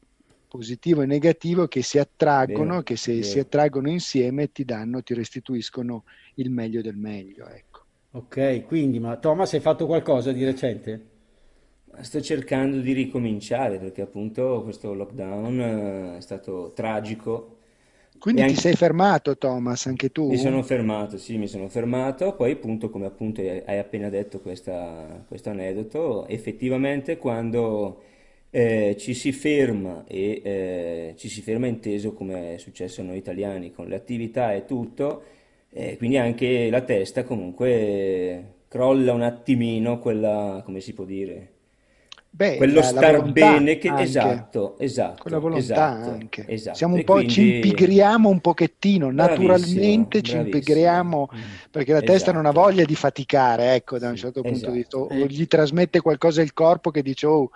positivo 0.53 1.01
e 1.01 1.07
negativo 1.07 1.67
che 1.67 1.81
si 1.81 1.97
attraggono, 1.97 2.69
vero, 2.69 2.83
che 2.83 2.95
se 2.95 3.13
vero. 3.13 3.25
si 3.25 3.39
attraggono 3.39 3.89
insieme 3.89 4.51
ti 4.51 4.63
danno, 4.63 5.01
ti 5.01 5.15
restituiscono 5.15 6.03
il 6.35 6.51
meglio 6.51 6.83
del 6.83 6.95
meglio. 6.95 7.47
Ecco. 7.47 7.81
Ok, 8.11 8.65
quindi, 8.67 8.99
ma 8.99 9.17
Thomas, 9.17 9.51
hai 9.53 9.61
fatto 9.61 9.87
qualcosa 9.87 10.31
di 10.31 10.45
recente? 10.45 11.07
Sto 12.01 12.21
cercando 12.21 12.81
di 12.81 12.93
ricominciare 12.93 13.79
perché 13.79 14.03
appunto 14.03 14.61
questo 14.61 14.93
lockdown 14.93 15.59
eh, 15.59 16.17
è 16.17 16.21
stato 16.21 16.71
tragico. 16.75 17.57
Quindi 18.19 18.43
e 18.43 18.45
ti 18.45 18.55
sei 18.55 18.75
fermato, 18.75 19.35
Thomas, 19.35 19.87
anche 19.87 20.11
tu? 20.11 20.27
Mi 20.27 20.37
sono 20.37 20.61
fermato, 20.61 21.17
sì, 21.17 21.37
mi 21.37 21.47
sono 21.47 21.67
fermato. 21.67 22.35
Poi, 22.35 22.51
appunto, 22.51 22.91
come 22.91 23.07
appunto 23.07 23.41
hai 23.41 23.79
appena 23.79 24.09
detto 24.09 24.39
questa, 24.39 25.25
questo 25.27 25.49
aneddoto, 25.49 26.27
effettivamente 26.27 27.17
quando 27.17 28.11
eh, 28.55 28.95
ci 28.99 29.15
si 29.15 29.31
ferma 29.31 30.03
e 30.07 30.41
eh, 30.43 31.13
ci 31.17 31.27
si 31.27 31.41
ferma 31.41 31.65
inteso 31.65 32.13
come 32.13 32.53
è 32.53 32.57
successo 32.59 33.01
a 33.01 33.03
noi 33.03 33.17
italiani 33.17 33.71
con 33.71 33.87
le 33.87 33.95
attività 33.95 34.53
e 34.53 34.65
tutto, 34.65 35.23
e 35.71 35.97
quindi 35.97 36.17
anche 36.17 36.69
la 36.69 36.81
testa 36.81 37.23
comunque 37.23 38.65
crolla 38.67 39.11
un 39.11 39.23
attimino 39.23 39.97
quella, 39.97 40.61
come 40.63 40.81
si 40.81 40.93
può 40.93 41.03
dire, 41.03 41.49
Beh, 42.29 42.57
quello 42.57 42.75
la, 42.75 42.83
star 42.83 43.13
la 43.13 43.21
bene 43.23 43.79
che 43.79 43.87
anche. 43.87 44.03
esatto, 44.03 44.77
esatto, 44.77 45.23
quella 45.23 45.39
volontà 45.39 45.61
esatto, 45.61 46.09
anche. 46.11 46.45
Esatto. 46.47 46.77
Siamo 46.77 46.93
un 46.93 47.03
po' 47.03 47.13
quindi... 47.13 47.33
ci 47.33 47.55
impigriamo 47.55 48.29
un 48.29 48.39
pochettino, 48.39 49.09
naturalmente 49.09 50.21
ci 50.21 50.33
bravissimo. 50.33 50.41
impigriamo 50.41 51.29
mm. 51.35 51.39
perché 51.71 51.91
la 51.91 52.01
testa 52.01 52.31
non 52.31 52.45
ha 52.45 52.49
esatto. 52.49 52.65
voglia 52.67 52.85
di 52.85 52.95
faticare, 52.95 53.73
ecco, 53.73 53.97
da 53.97 54.09
un 54.09 54.15
certo 54.15 54.41
punto 54.43 54.69
di 54.69 54.77
vista, 54.77 54.97
o 54.97 55.07
esatto. 55.09 55.25
gli 55.25 55.47
trasmette 55.47 56.01
qualcosa 56.01 56.43
il 56.43 56.53
corpo 56.53 56.91
che 56.91 57.01
dice 57.01 57.25
"Oh, 57.25 57.49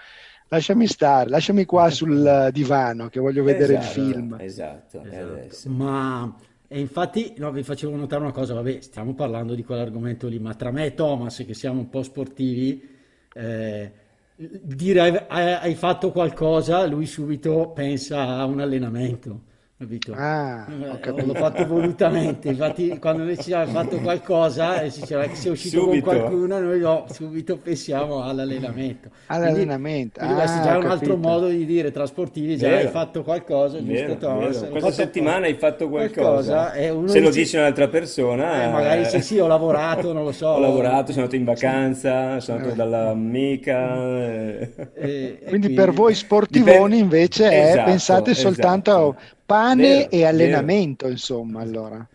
lasciami 0.47 0.87
stare, 0.87 1.29
lasciami 1.29 1.65
qua 1.65 1.89
sul 1.89 2.49
divano 2.51 3.07
che 3.07 3.19
voglio 3.19 3.43
vedere 3.43 3.73
il 3.73 3.79
esatto, 3.79 3.93
film". 3.93 4.37
Esatto, 4.39 5.03
esatto. 5.03 5.69
Ma 5.69 6.35
e 6.67 6.79
infatti 6.79 7.33
no, 7.37 7.51
vi 7.51 7.63
facevo 7.63 7.95
notare 7.95 8.21
una 8.21 8.31
cosa, 8.31 8.53
vabbè, 8.53 8.81
stiamo 8.81 9.13
parlando 9.13 9.55
di 9.55 9.63
quell'argomento 9.63 10.27
lì, 10.27 10.39
ma 10.39 10.53
tra 10.53 10.71
me 10.71 10.87
e 10.87 10.93
Thomas, 10.93 11.43
che 11.45 11.53
siamo 11.53 11.79
un 11.79 11.89
po' 11.89 12.03
sportivi, 12.03 12.87
eh, 13.33 13.91
dire 14.35 15.25
hai, 15.27 15.53
hai 15.53 15.75
fatto 15.75 16.11
qualcosa, 16.11 16.85
lui 16.85 17.05
subito 17.05 17.71
pensa 17.73 18.37
a 18.37 18.45
un 18.45 18.59
allenamento 18.59 19.55
capito? 19.77 20.13
Ah, 20.15 20.65
eh, 20.67 21.24
l'ho 21.24 21.34
fatto 21.36 21.65
volutamente, 21.67 22.50
infatti 22.50 22.98
quando 22.98 23.24
noi 23.24 23.38
ci 23.38 23.53
abbiamo 23.53 23.79
fatto 23.79 24.00
qualcosa 24.00 24.81
e 24.81 24.89
si 24.89 25.01
diceva 25.01 25.25
che 25.25 25.36
sei 25.36 25.51
uscito 25.51 25.81
subito. 25.81 26.10
con 26.10 26.17
qualcuno, 26.17 26.60
noi 26.60 26.79
no, 26.79 27.05
subito 27.12 27.57
pensiamo 27.57 28.24
all'allenamento. 28.24 29.10
All'allenamento, 29.27 30.19
quindi, 30.19 30.36
quindi 30.36 30.51
ah, 30.51 30.63
già 30.63 30.77
un 30.77 30.86
altro 30.88 31.15
modo 31.15 31.48
di 31.48 31.63
dire 31.65 31.91
tra 31.91 32.07
sportivi, 32.07 32.57
già 32.57 32.69
vero. 32.69 32.88
hai 32.88 32.88
fatto 32.88 33.22
qualcosa, 33.22 33.79
vero, 33.79 34.07
giusto 34.07 34.17
Thomas? 34.17 34.60
Vero. 34.60 34.72
Questa 34.72 34.91
settimana 34.91 35.46
hai 35.46 35.53
fatto 35.53 35.89
qualcosa, 35.89 36.72
qualcosa 36.72 37.07
se 37.07 37.19
lo 37.19 37.29
dice 37.29 37.57
un'altra 37.60 37.88
persona... 37.88 38.63
Eh, 38.63 38.69
magari 38.69 39.05
sì, 39.05 39.22
sì, 39.22 39.38
ho 39.38 39.46
lavorato, 39.46 40.12
non 40.12 40.24
lo 40.24 40.31
so. 40.31 40.48
ho 40.57 40.60
lavorato, 40.60 41.12
sono 41.12 41.25
andato 41.25 41.36
in 41.36 41.43
vacanza, 41.43 42.39
sono 42.39 42.57
andato 42.57 42.75
dall'amica... 42.75 43.96
Eh. 44.25 44.72
Quindi, 44.96 45.39
quindi, 45.48 45.69
per 45.74 45.91
voi 45.91 46.15
sportivoni 46.15 46.72
dipende... 46.74 46.98
invece 46.98 47.50
è, 47.50 47.69
esatto, 47.69 47.89
pensate 47.89 48.34
soltanto 48.34 48.91
esatto. 48.91 49.15
a 49.19 49.37
pane 49.47 49.81
vero, 49.81 50.09
e 50.11 50.25
allenamento, 50.25 51.05
vero. 51.05 51.15
insomma, 51.15 51.61
allora. 51.61 52.07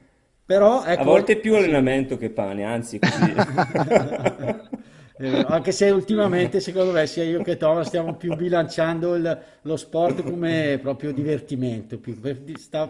Però, 0.45 0.85
ecco... 0.85 1.01
A 1.01 1.05
volte 1.05 1.37
più 1.39 1.57
allenamento 1.57 2.19
che 2.19 2.29
pane, 2.31 2.63
anzi 2.63 2.99
così. 2.99 3.33
eh, 5.17 5.45
anche 5.49 5.73
se 5.73 5.91
ultimamente 5.91 6.61
secondo 6.61 6.93
me 6.93 7.07
sia 7.07 7.25
io 7.25 7.43
che 7.43 7.57
Thomas 7.57 7.87
stiamo 7.87 8.17
più 8.17 8.37
bilanciando 8.37 9.15
il, 9.15 9.43
lo 9.63 9.77
sport 9.77 10.23
come 10.23 10.79
proprio 10.83 11.13
divertimento, 11.13 11.99
più, 11.99 12.15
sta, 12.57 12.87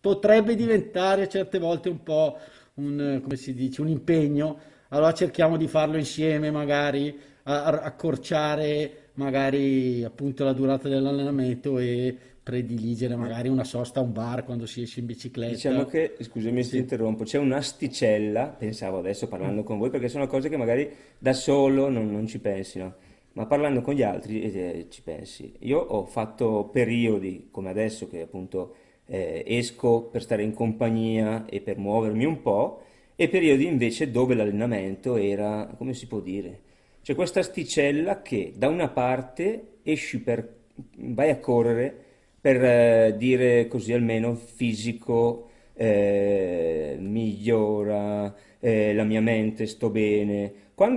potrebbe 0.00 0.54
diventare 0.54 1.28
certe 1.28 1.58
volte 1.58 1.90
un 1.90 2.02
po' 2.02 2.38
un, 2.74 3.20
come 3.22 3.36
si 3.36 3.52
dice, 3.52 3.82
un 3.82 3.88
impegno, 3.88 4.58
allora 4.88 5.12
cerchiamo 5.12 5.58
di 5.58 5.68
farlo 5.68 5.98
insieme 5.98 6.50
magari, 6.50 7.18
a, 7.42 7.64
a 7.64 7.80
accorciare 7.82 9.10
magari 9.14 10.02
appunto 10.04 10.42
la 10.42 10.52
durata 10.52 10.88
dell'allenamento 10.88 11.78
e 11.78 12.16
prediligere 12.44 13.16
magari 13.16 13.48
una 13.48 13.64
sosta 13.64 14.00
a 14.00 14.02
un 14.02 14.12
bar 14.12 14.44
quando 14.44 14.66
si 14.66 14.82
esce 14.82 15.00
in 15.00 15.06
bicicletta. 15.06 15.54
Diciamo 15.54 15.86
che, 15.86 16.14
scusami 16.20 16.62
se 16.62 16.70
sì. 16.70 16.76
interrompo, 16.76 17.24
c'è 17.24 17.38
un'asticella, 17.38 18.48
pensavo 18.48 18.98
adesso 18.98 19.26
parlando 19.26 19.62
con 19.62 19.78
voi, 19.78 19.88
perché 19.88 20.08
sono 20.08 20.26
cose 20.26 20.50
che 20.50 20.58
magari 20.58 20.88
da 21.18 21.32
solo 21.32 21.88
non, 21.88 22.12
non 22.12 22.26
ci 22.26 22.38
pensi, 22.38 22.78
no? 22.78 22.94
ma 23.32 23.46
parlando 23.46 23.80
con 23.80 23.94
gli 23.94 24.02
altri 24.02 24.42
eh, 24.42 24.86
ci 24.90 25.02
pensi. 25.02 25.54
Io 25.60 25.78
ho 25.78 26.04
fatto 26.04 26.68
periodi 26.70 27.48
come 27.50 27.70
adesso 27.70 28.08
che 28.08 28.20
appunto 28.20 28.74
eh, 29.06 29.42
esco 29.46 30.02
per 30.02 30.22
stare 30.22 30.42
in 30.42 30.52
compagnia 30.52 31.46
e 31.46 31.62
per 31.62 31.78
muovermi 31.78 32.26
un 32.26 32.42
po', 32.42 32.82
e 33.16 33.28
periodi 33.28 33.64
invece 33.64 34.10
dove 34.10 34.34
l'allenamento 34.34 35.16
era, 35.16 35.72
come 35.78 35.94
si 35.94 36.06
può 36.06 36.20
dire, 36.20 36.60
c'è 37.02 37.14
questa 37.14 37.40
asticella 37.40 38.20
che 38.20 38.52
da 38.54 38.68
una 38.68 38.88
parte 38.88 39.78
esci 39.82 40.20
per, 40.20 40.56
vai 40.96 41.30
a 41.30 41.38
correre 41.38 42.03
per 42.44 42.62
eh, 42.62 43.14
dire 43.16 43.66
così 43.68 43.94
almeno 43.94 44.34
fisico 44.34 45.48
eh, 45.72 46.94
migliora, 47.00 48.34
eh, 48.60 48.92
la 48.92 49.04
mia 49.04 49.22
mente 49.22 49.64
sto 49.66 49.88
bene, 49.88 50.52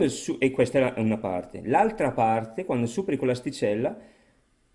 su- 0.07 0.35
e 0.39 0.51
questa 0.51 0.93
è 0.93 0.99
una 0.99 1.17
parte. 1.17 1.61
L'altra 1.63 2.11
parte, 2.11 2.65
quando 2.65 2.85
superi 2.85 3.15
quell'asticella, 3.15 3.97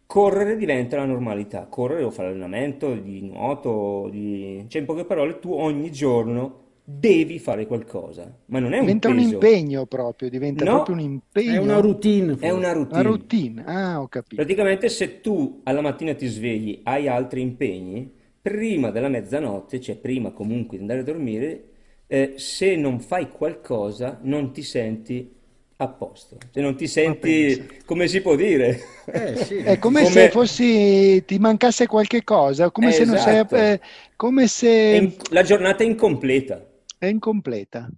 correre 0.06 0.56
diventa 0.56 0.96
la 0.96 1.04
normalità, 1.04 1.66
correre 1.66 2.04
o 2.04 2.10
fare 2.10 2.28
allenamento 2.28 2.94
di 2.94 3.20
nuoto, 3.20 4.08
di... 4.10 4.64
cioè 4.68 4.80
in 4.80 4.86
poche 4.86 5.04
parole 5.04 5.38
tu 5.40 5.52
ogni 5.52 5.90
giorno 5.92 6.61
devi 6.84 7.38
fare 7.38 7.66
qualcosa, 7.66 8.36
ma 8.46 8.58
non 8.58 8.72
è 8.72 8.78
un 8.78 8.86
diventa 8.86 9.08
peso. 9.08 9.20
un 9.20 9.32
impegno 9.32 9.86
proprio, 9.86 10.28
diventa 10.28 10.64
no, 10.64 10.70
proprio 10.74 10.96
un 10.96 11.02
impegno. 11.02 11.52
È 11.52 11.56
una 11.58 11.80
routine. 11.80 12.36
È 12.38 12.50
una 12.50 12.72
routine. 12.72 13.00
Una 13.00 13.08
routine, 13.08 13.64
ah 13.64 14.00
ho 14.00 14.08
capito. 14.08 14.36
Praticamente 14.36 14.88
se 14.88 15.20
tu 15.20 15.60
alla 15.62 15.80
mattina 15.80 16.14
ti 16.14 16.26
svegli, 16.26 16.80
hai 16.82 17.08
altri 17.08 17.40
impegni, 17.40 18.10
prima 18.40 18.90
della 18.90 19.08
mezzanotte, 19.08 19.80
cioè 19.80 19.94
prima 19.96 20.32
comunque 20.32 20.76
di 20.76 20.82
andare 20.82 21.00
a 21.00 21.04
dormire, 21.04 21.64
eh, 22.08 22.34
se 22.36 22.74
non 22.74 22.98
fai 22.98 23.30
qualcosa 23.30 24.18
non 24.22 24.52
ti 24.52 24.62
senti 24.62 25.40
a 25.76 25.88
posto, 25.88 26.36
se 26.52 26.60
non 26.60 26.76
ti 26.76 26.86
senti, 26.86 27.80
come 27.84 28.06
si 28.06 28.20
può 28.20 28.34
dire? 28.36 28.80
Eh, 29.06 29.36
sì. 29.36 29.56
È 29.56 29.78
come, 29.78 30.02
come, 30.02 30.12
se 30.12 30.30
fossi, 30.30 31.24
ti 31.24 31.38
mancasse 31.38 31.86
qualche 31.86 32.22
cosa, 32.22 32.70
come 32.70 32.88
eh, 32.88 32.92
se 32.92 33.02
esatto. 33.02 33.30
non 33.30 33.46
sei, 33.48 33.72
eh, 33.72 33.80
come 34.14 34.46
se... 34.46 35.16
La 35.30 35.42
giornata 35.42 35.82
è 35.82 35.86
incompleta 35.86 36.70
è 37.02 37.08
incompleta. 37.08 37.88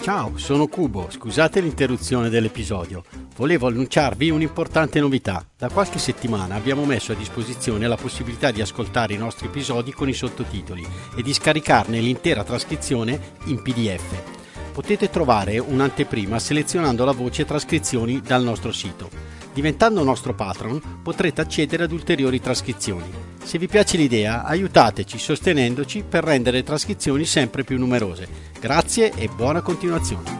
Ciao, 0.00 0.38
sono 0.38 0.68
Cubo, 0.68 1.10
scusate 1.10 1.60
l'interruzione 1.60 2.28
dell'episodio. 2.28 3.02
volevo 3.34 3.66
annunciarvi 3.66 4.30
un'importante 4.30 5.00
novità. 5.00 5.44
Da 5.56 5.70
qualche 5.70 5.98
settimana 5.98 6.54
abbiamo 6.54 6.84
messo 6.84 7.10
a 7.10 7.16
disposizione 7.16 7.88
la 7.88 7.96
possibilità 7.96 8.52
di 8.52 8.60
ascoltare 8.60 9.14
i 9.14 9.18
nostri 9.18 9.46
episodi 9.46 9.92
con 9.92 10.08
i 10.08 10.12
sottotitoli 10.12 10.86
e 11.16 11.22
di 11.22 11.34
scaricarne 11.34 11.98
l'intera 11.98 12.44
trascrizione 12.44 13.20
in 13.46 13.60
PDF. 13.60 14.36
Potete 14.72 15.10
trovare 15.10 15.58
un'anteprima 15.58 16.38
selezionando 16.38 17.04
la 17.04 17.12
voce 17.12 17.44
trascrizioni 17.44 18.20
dal 18.20 18.44
nostro 18.44 18.70
sito. 18.70 19.37
Diventando 19.58 20.04
nostro 20.04 20.36
patron 20.36 21.00
potrete 21.02 21.40
accedere 21.40 21.82
ad 21.82 21.90
ulteriori 21.90 22.40
trascrizioni. 22.40 23.10
Se 23.42 23.58
vi 23.58 23.66
piace 23.66 23.96
l'idea, 23.96 24.44
aiutateci 24.44 25.18
sostenendoci 25.18 26.04
per 26.08 26.22
rendere 26.22 26.58
le 26.58 26.62
trascrizioni 26.62 27.24
sempre 27.24 27.64
più 27.64 27.76
numerose. 27.76 28.28
Grazie 28.60 29.12
e 29.16 29.26
buona 29.26 29.60
continuazione. 29.60 30.30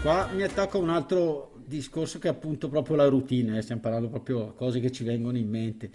Qua 0.00 0.30
mi 0.34 0.44
attacco 0.44 0.78
a 0.78 0.80
un 0.80 0.88
altro 0.88 1.52
discorso 1.66 2.18
che 2.18 2.28
è 2.28 2.30
appunto 2.30 2.70
proprio 2.70 2.96
la 2.96 3.08
routine, 3.08 3.58
eh, 3.58 3.60
stiamo 3.60 3.82
parlando 3.82 4.08
proprio 4.08 4.44
di 4.44 4.52
cose 4.56 4.80
che 4.80 4.90
ci 4.90 5.04
vengono 5.04 5.36
in 5.36 5.50
mente, 5.50 5.90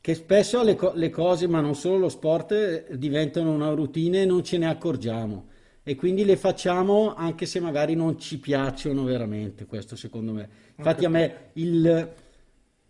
che 0.00 0.16
spesso 0.16 0.64
le, 0.64 0.74
co- 0.74 0.94
le 0.96 1.10
cose, 1.10 1.46
ma 1.46 1.60
non 1.60 1.76
solo 1.76 1.98
lo 1.98 2.08
sport, 2.08 2.50
eh, 2.50 2.86
diventano 2.98 3.52
una 3.52 3.68
routine 3.68 4.22
e 4.22 4.26
non 4.26 4.42
ce 4.42 4.58
ne 4.58 4.66
accorgiamo 4.66 5.56
e 5.88 5.94
quindi 5.94 6.26
le 6.26 6.36
facciamo 6.36 7.14
anche 7.14 7.46
se 7.46 7.60
magari 7.60 7.94
non 7.94 8.18
ci 8.18 8.38
piacciono 8.38 9.04
veramente, 9.04 9.64
questo 9.64 9.96
secondo 9.96 10.34
me. 10.34 10.46
Infatti 10.76 11.06
a 11.06 11.08
me 11.08 11.48
il, 11.54 12.12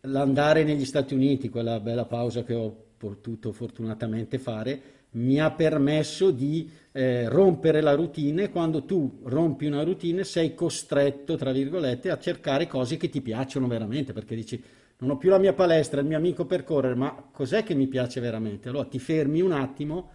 l'andare 0.01 0.65
negli 0.65 0.85
Stati 0.85 1.15
Uniti, 1.15 1.49
quella 1.49 1.79
bella 1.79 2.07
pausa 2.07 2.43
che 2.43 2.55
ho 2.55 2.75
potuto 2.97 3.53
fortunatamente 3.53 4.41
fare, 4.41 4.81
mi 5.11 5.41
ha 5.41 5.53
permesso 5.53 6.33
di 6.33 6.69
eh, 6.91 7.29
rompere 7.29 7.81
la 7.83 7.95
routine. 7.95 8.51
Quando 8.51 8.83
tu 8.83 9.21
rompi 9.27 9.67
una 9.67 9.85
routine 9.85 10.25
sei 10.25 10.57
costretto, 10.57 11.37
tra 11.37 11.53
virgolette, 11.53 12.11
a 12.11 12.19
cercare 12.19 12.67
cose 12.67 12.97
che 12.97 13.09
ti 13.09 13.21
piacciono 13.21 13.69
veramente, 13.69 14.13
perché 14.13 14.35
dici 14.35 14.61
non 14.99 15.11
ho 15.11 15.17
più 15.17 15.31
la 15.31 15.39
mia 15.39 15.53
palestra, 15.53 16.01
il 16.01 16.07
mio 16.09 16.17
amico 16.17 16.47
per 16.47 16.65
correre, 16.65 16.97
ma 16.97 17.29
cos'è 17.31 17.63
che 17.63 17.77
mi 17.77 17.87
piace 17.87 18.19
veramente? 18.19 18.69
Allora 18.69 18.87
ti 18.87 18.99
fermi 18.99 19.41
un 19.41 19.53
attimo 19.53 20.11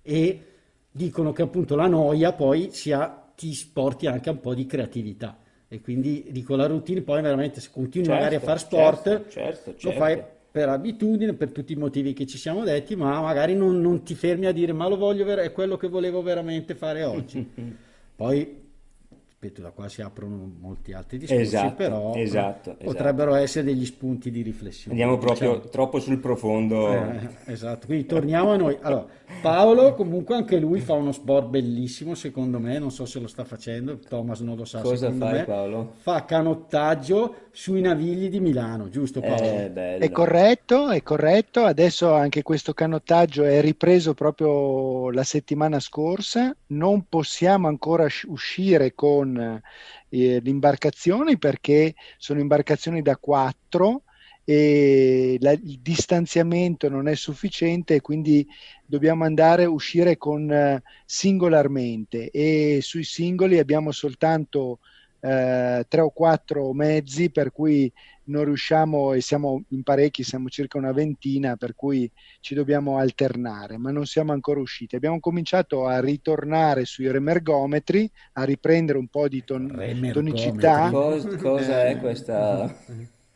e 0.00 0.46
dicono 0.92 1.32
che 1.32 1.42
appunto 1.42 1.74
la 1.74 1.86
noia 1.86 2.32
poi 2.32 2.68
sia, 2.70 3.32
ti 3.34 3.54
sporti 3.54 4.06
anche 4.06 4.30
un 4.30 4.38
po' 4.38 4.54
di 4.54 4.66
creatività. 4.66 5.38
E 5.66 5.80
quindi 5.80 6.26
dico 6.30 6.54
la 6.54 6.66
routine, 6.66 7.00
poi 7.00 7.22
veramente 7.22 7.60
se 7.60 7.70
continui 7.72 8.06
certo, 8.06 8.20
magari 8.22 8.36
a 8.36 8.44
fare 8.44 8.58
sport, 8.58 9.02
certo, 9.04 9.30
certo, 9.30 9.70
lo 9.70 9.76
certo. 9.78 9.98
fai 9.98 10.22
per 10.52 10.68
abitudine, 10.68 11.32
per 11.32 11.50
tutti 11.50 11.72
i 11.72 11.76
motivi 11.76 12.12
che 12.12 12.26
ci 12.26 12.36
siamo 12.36 12.62
detti, 12.62 12.94
ma 12.94 13.22
magari 13.22 13.54
non, 13.54 13.80
non 13.80 14.02
ti 14.02 14.14
fermi 14.14 14.44
a 14.44 14.52
dire 14.52 14.74
ma 14.74 14.86
lo 14.86 14.98
voglio, 14.98 15.24
ver- 15.24 15.40
è 15.40 15.50
quello 15.50 15.78
che 15.78 15.88
volevo 15.88 16.20
veramente 16.20 16.74
fare 16.74 17.04
oggi. 17.04 17.50
Poi 18.14 18.61
ripeto, 19.42 19.60
da 19.60 19.70
qua 19.70 19.88
si 19.88 20.02
aprono 20.02 20.52
molti 20.60 20.92
altri 20.92 21.18
discorsi, 21.18 21.42
Esatto, 21.42 21.74
però 21.74 22.14
esatto, 22.14 22.76
potrebbero 22.82 23.34
essere 23.34 23.64
degli 23.64 23.84
spunti 23.84 24.30
di 24.30 24.40
riflessione. 24.40 24.92
Andiamo 24.92 25.18
proprio 25.18 25.54
diciamo. 25.54 25.68
troppo 25.68 25.98
sul 25.98 26.18
profondo. 26.18 26.92
Eh, 26.92 27.28
esatto, 27.46 27.86
quindi 27.86 28.06
torniamo 28.06 28.52
a 28.52 28.56
noi. 28.56 28.78
Allora, 28.80 29.06
Paolo 29.40 29.94
comunque 29.94 30.36
anche 30.36 30.58
lui 30.58 30.78
fa 30.80 30.92
uno 30.92 31.10
sport 31.10 31.48
bellissimo 31.48 32.14
secondo 32.14 32.60
me, 32.60 32.78
non 32.78 32.92
so 32.92 33.04
se 33.04 33.18
lo 33.18 33.26
sta 33.26 33.44
facendo, 33.44 33.98
Thomas 33.98 34.40
non 34.40 34.56
lo 34.56 34.64
sa 34.64 34.80
Cosa 34.80 35.10
fai 35.10 35.32
me. 35.32 35.44
Paolo? 35.44 35.94
Fa 35.96 36.24
canottaggio 36.24 37.34
sui 37.50 37.80
navigli 37.80 38.28
di 38.28 38.38
Milano, 38.38 38.88
giusto 38.88 39.20
Paolo? 39.20 39.42
Eh. 39.42 39.98
È 39.98 40.10
corretto, 40.10 40.90
è 40.90 41.02
corretto. 41.02 41.64
Adesso 41.64 42.12
anche 42.12 42.42
questo 42.42 42.72
canottaggio 42.72 43.42
è 43.42 43.60
ripreso 43.60 44.14
proprio 44.14 45.10
la 45.10 45.24
settimana 45.24 45.80
scorsa. 45.80 46.54
Non 46.68 47.06
possiamo 47.08 47.66
ancora 47.66 48.06
sci- 48.06 48.28
uscire 48.28 48.94
con 48.94 49.31
eh, 49.38 49.60
le 50.40 50.50
imbarcazioni 50.50 51.38
perché 51.38 51.94
sono 52.18 52.40
imbarcazioni 52.40 53.02
da 53.02 53.16
quattro 53.16 54.04
e 54.44 55.36
la- 55.40 55.52
il 55.52 55.78
distanziamento 55.80 56.88
non 56.88 57.06
è 57.08 57.14
sufficiente 57.14 58.00
quindi 58.00 58.46
dobbiamo 58.84 59.24
andare 59.24 59.64
a 59.64 59.70
uscire 59.70 60.16
con 60.16 60.50
eh, 60.50 60.82
singolarmente. 61.04 62.30
E 62.30 62.78
sui 62.82 63.04
singoli 63.04 63.58
abbiamo 63.58 63.92
soltanto 63.92 64.80
eh, 65.24 65.84
tre 65.88 66.00
o 66.00 66.10
quattro 66.10 66.72
mezzi 66.72 67.30
per 67.30 67.52
cui 67.52 67.90
non 68.24 68.44
riusciamo 68.44 69.12
e 69.12 69.20
siamo 69.20 69.62
in 69.68 69.82
parecchi, 69.82 70.24
siamo 70.24 70.48
circa 70.48 70.78
una 70.78 70.92
ventina, 70.92 71.56
per 71.56 71.74
cui 71.74 72.10
ci 72.40 72.54
dobbiamo 72.54 72.98
alternare, 72.98 73.78
ma 73.78 73.90
non 73.90 74.04
siamo 74.04 74.32
ancora 74.32 74.60
usciti. 74.60 74.96
Abbiamo 74.96 75.20
cominciato 75.20 75.86
a 75.86 76.00
ritornare 76.00 76.84
sui 76.84 77.10
remergometri, 77.10 78.10
a 78.34 78.44
riprendere 78.44 78.98
un 78.98 79.06
po' 79.06 79.28
di 79.28 79.44
ton- 79.44 79.68
tonicità. 80.12 80.90
Cos- 80.90 81.36
cosa 81.36 81.86
è 81.86 81.98
questa? 81.98 82.74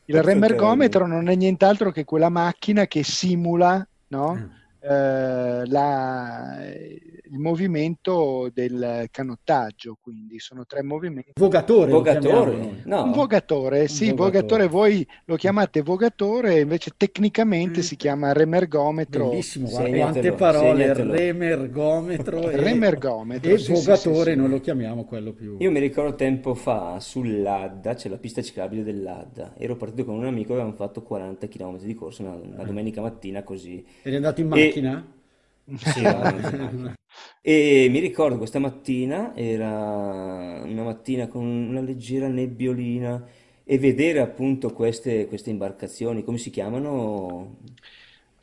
Il 0.06 0.22
remergometro 0.22 1.06
non 1.06 1.28
è 1.28 1.34
nient'altro 1.34 1.90
che 1.90 2.04
quella 2.04 2.28
macchina 2.28 2.86
che 2.86 3.02
simula 3.02 3.86
no? 4.08 4.50
Mm. 4.86 4.90
eh, 4.92 5.62
la- 5.66 6.58
il 7.28 7.38
movimento 7.40 8.48
del 8.54 9.08
canottaggio, 9.10 9.98
quindi 10.00 10.38
sono 10.38 10.64
tre 10.64 10.84
movimenti. 10.84 11.32
Vogatore, 11.34 11.90
Vogatore? 11.90 12.82
No. 12.84 13.02
Un 13.02 13.10
vogatore, 13.12 13.88
sì, 13.88 14.10
vogatore. 14.12 14.66
vogatore. 14.66 14.66
voi 14.68 15.06
lo 15.24 15.34
chiamate 15.34 15.82
vogatore, 15.82 16.60
invece 16.60 16.92
tecnicamente 16.96 17.82
si 17.82 17.96
chiama 17.96 18.32
remergometro. 18.32 19.30
Bellissimo, 19.30 19.68
guarda 19.68 19.88
Segnatelo, 19.88 20.12
quante 20.12 20.32
parole, 20.32 20.82
segnatelo. 20.82 21.12
remergometro 21.14 22.48
e, 22.50 22.56
Remergometro, 22.56 23.50
e 23.50 23.58
sì, 23.58 23.72
vogatore, 23.72 24.24
sì, 24.24 24.30
sì. 24.30 24.36
noi 24.36 24.48
lo 24.48 24.60
chiamiamo 24.60 25.04
quello 25.04 25.32
più... 25.32 25.56
Io 25.58 25.70
mi 25.72 25.80
ricordo 25.80 26.14
tempo 26.14 26.54
fa 26.54 27.00
sull'Adda, 27.00 27.94
c'è 27.94 28.08
la 28.08 28.18
pista 28.18 28.40
ciclabile 28.40 28.84
dell'Adda. 28.84 29.54
Ero 29.58 29.74
partito 29.76 30.04
con 30.04 30.14
un 30.14 30.26
amico 30.26 30.52
e 30.52 30.54
avevamo 30.54 30.76
fatto 30.76 31.02
40 31.02 31.48
km 31.48 31.78
di 31.78 31.94
corsa 31.94 32.22
una, 32.22 32.34
una 32.34 32.62
domenica 32.64 33.00
mattina 33.00 33.42
così. 33.42 33.84
Eri 34.02 34.14
andato 34.14 34.40
in 34.40 34.52
E- 34.52 34.72
macchina? 34.76 35.04
Sì, 35.74 36.02
e 37.40 37.88
mi 37.90 37.98
ricordo 38.00 38.38
questa 38.38 38.58
mattina, 38.58 39.34
era 39.36 40.62
una 40.64 40.82
mattina 40.82 41.28
con 41.28 41.44
una 41.44 41.80
leggera 41.80 42.28
nebbiolina 42.28 43.26
e 43.64 43.78
vedere 43.78 44.20
appunto 44.20 44.72
queste, 44.72 45.26
queste 45.28 45.50
imbarcazioni, 45.50 46.24
come 46.24 46.38
si 46.38 46.50
chiamano? 46.50 47.58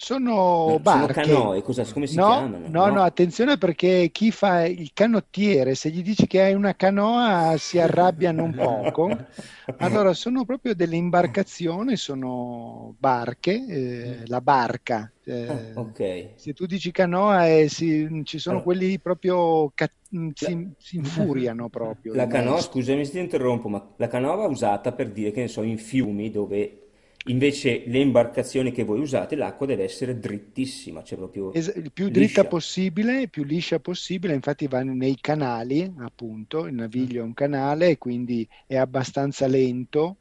Sono 0.04 0.80
Sono 0.84 1.10
barche. 1.10 1.12
canoe, 1.12 1.62
cosa, 1.62 1.84
come 1.94 2.08
si 2.08 2.20
No, 2.20 2.22
chiamano? 2.22 2.60
no, 2.66 2.90
no, 2.90 3.02
attenzione 3.04 3.58
perché 3.58 4.10
chi 4.12 4.32
fa 4.32 4.66
il 4.66 4.92
canottiere, 4.94 5.76
se 5.76 5.90
gli 5.90 6.02
dici 6.04 6.28
che 6.28 6.42
hai 6.42 6.54
una 6.54 6.76
canoa, 6.76 7.56
si 7.58 7.80
arrabbiano 7.80 8.44
un 8.44 8.56
poco. 8.56 9.16
Allora, 9.78 10.14
sono 10.14 10.44
proprio 10.46 10.76
delle 10.76 10.96
imbarcazioni, 10.98 11.96
sono 11.96 12.96
barche, 13.00 13.66
eh, 13.68 14.28
la 14.28 14.42
barca. 14.42 15.12
eh, 15.24 15.48
Ah, 15.48 15.62
ok. 15.76 16.00
Se 16.36 16.52
tu 16.54 16.66
dici 16.66 16.92
canoa, 16.92 17.48
eh, 17.48 17.70
si- 17.70 18.22
ci 18.26 18.38
sono 18.40 18.60
Allora. 18.60 18.62
quelli 18.62 19.00
proprio 19.00 19.72
ca- 19.74 19.88
mm, 20.16 20.30
si, 20.34 20.74
si 20.78 20.98
infuriano 20.98 21.70
proprio. 21.70 22.16
La 22.16 22.28
canoa, 22.28 22.62
scusami 22.62 23.06
se 23.06 23.12
ti 23.14 23.20
interrompo, 23.20 23.68
ma 23.70 23.94
la 23.98 24.08
canoa 24.08 24.36
va 24.36 24.46
usata 24.48 24.92
per 24.94 25.12
dire 25.12 25.32
che 25.32 25.42
ne 25.42 25.48
so, 25.48 25.64
in 25.64 25.78
fiumi 25.78 26.30
dove 26.30 26.83
invece 27.26 27.84
le 27.88 28.00
imbarcazioni 28.00 28.72
che 28.72 28.84
voi 28.84 29.00
usate, 29.00 29.36
l'acqua 29.36 29.66
deve 29.66 29.84
essere 29.84 30.20
drittissima, 30.20 31.04
cioè 31.04 31.18
proprio 31.18 31.56
Es- 31.56 31.72
il 31.76 31.92
più 31.92 32.10
dritta 32.10 32.46
liscia. 32.46 32.46
possibile, 32.46 33.28
più 33.30 33.44
liscia 33.44 33.80
possibile, 33.80 34.34
infatti 34.34 34.68
va 34.68 34.82
nei 34.84 35.18
canali, 35.22 35.94
appunto, 36.00 36.66
il 36.66 36.74
naviglio 36.74 37.22
è 37.22 37.24
un 37.24 37.34
canale 37.34 37.90
e 37.90 37.98
quindi 37.98 38.48
è 38.66 38.76
abbastanza 38.76 39.46
lento, 39.48 40.18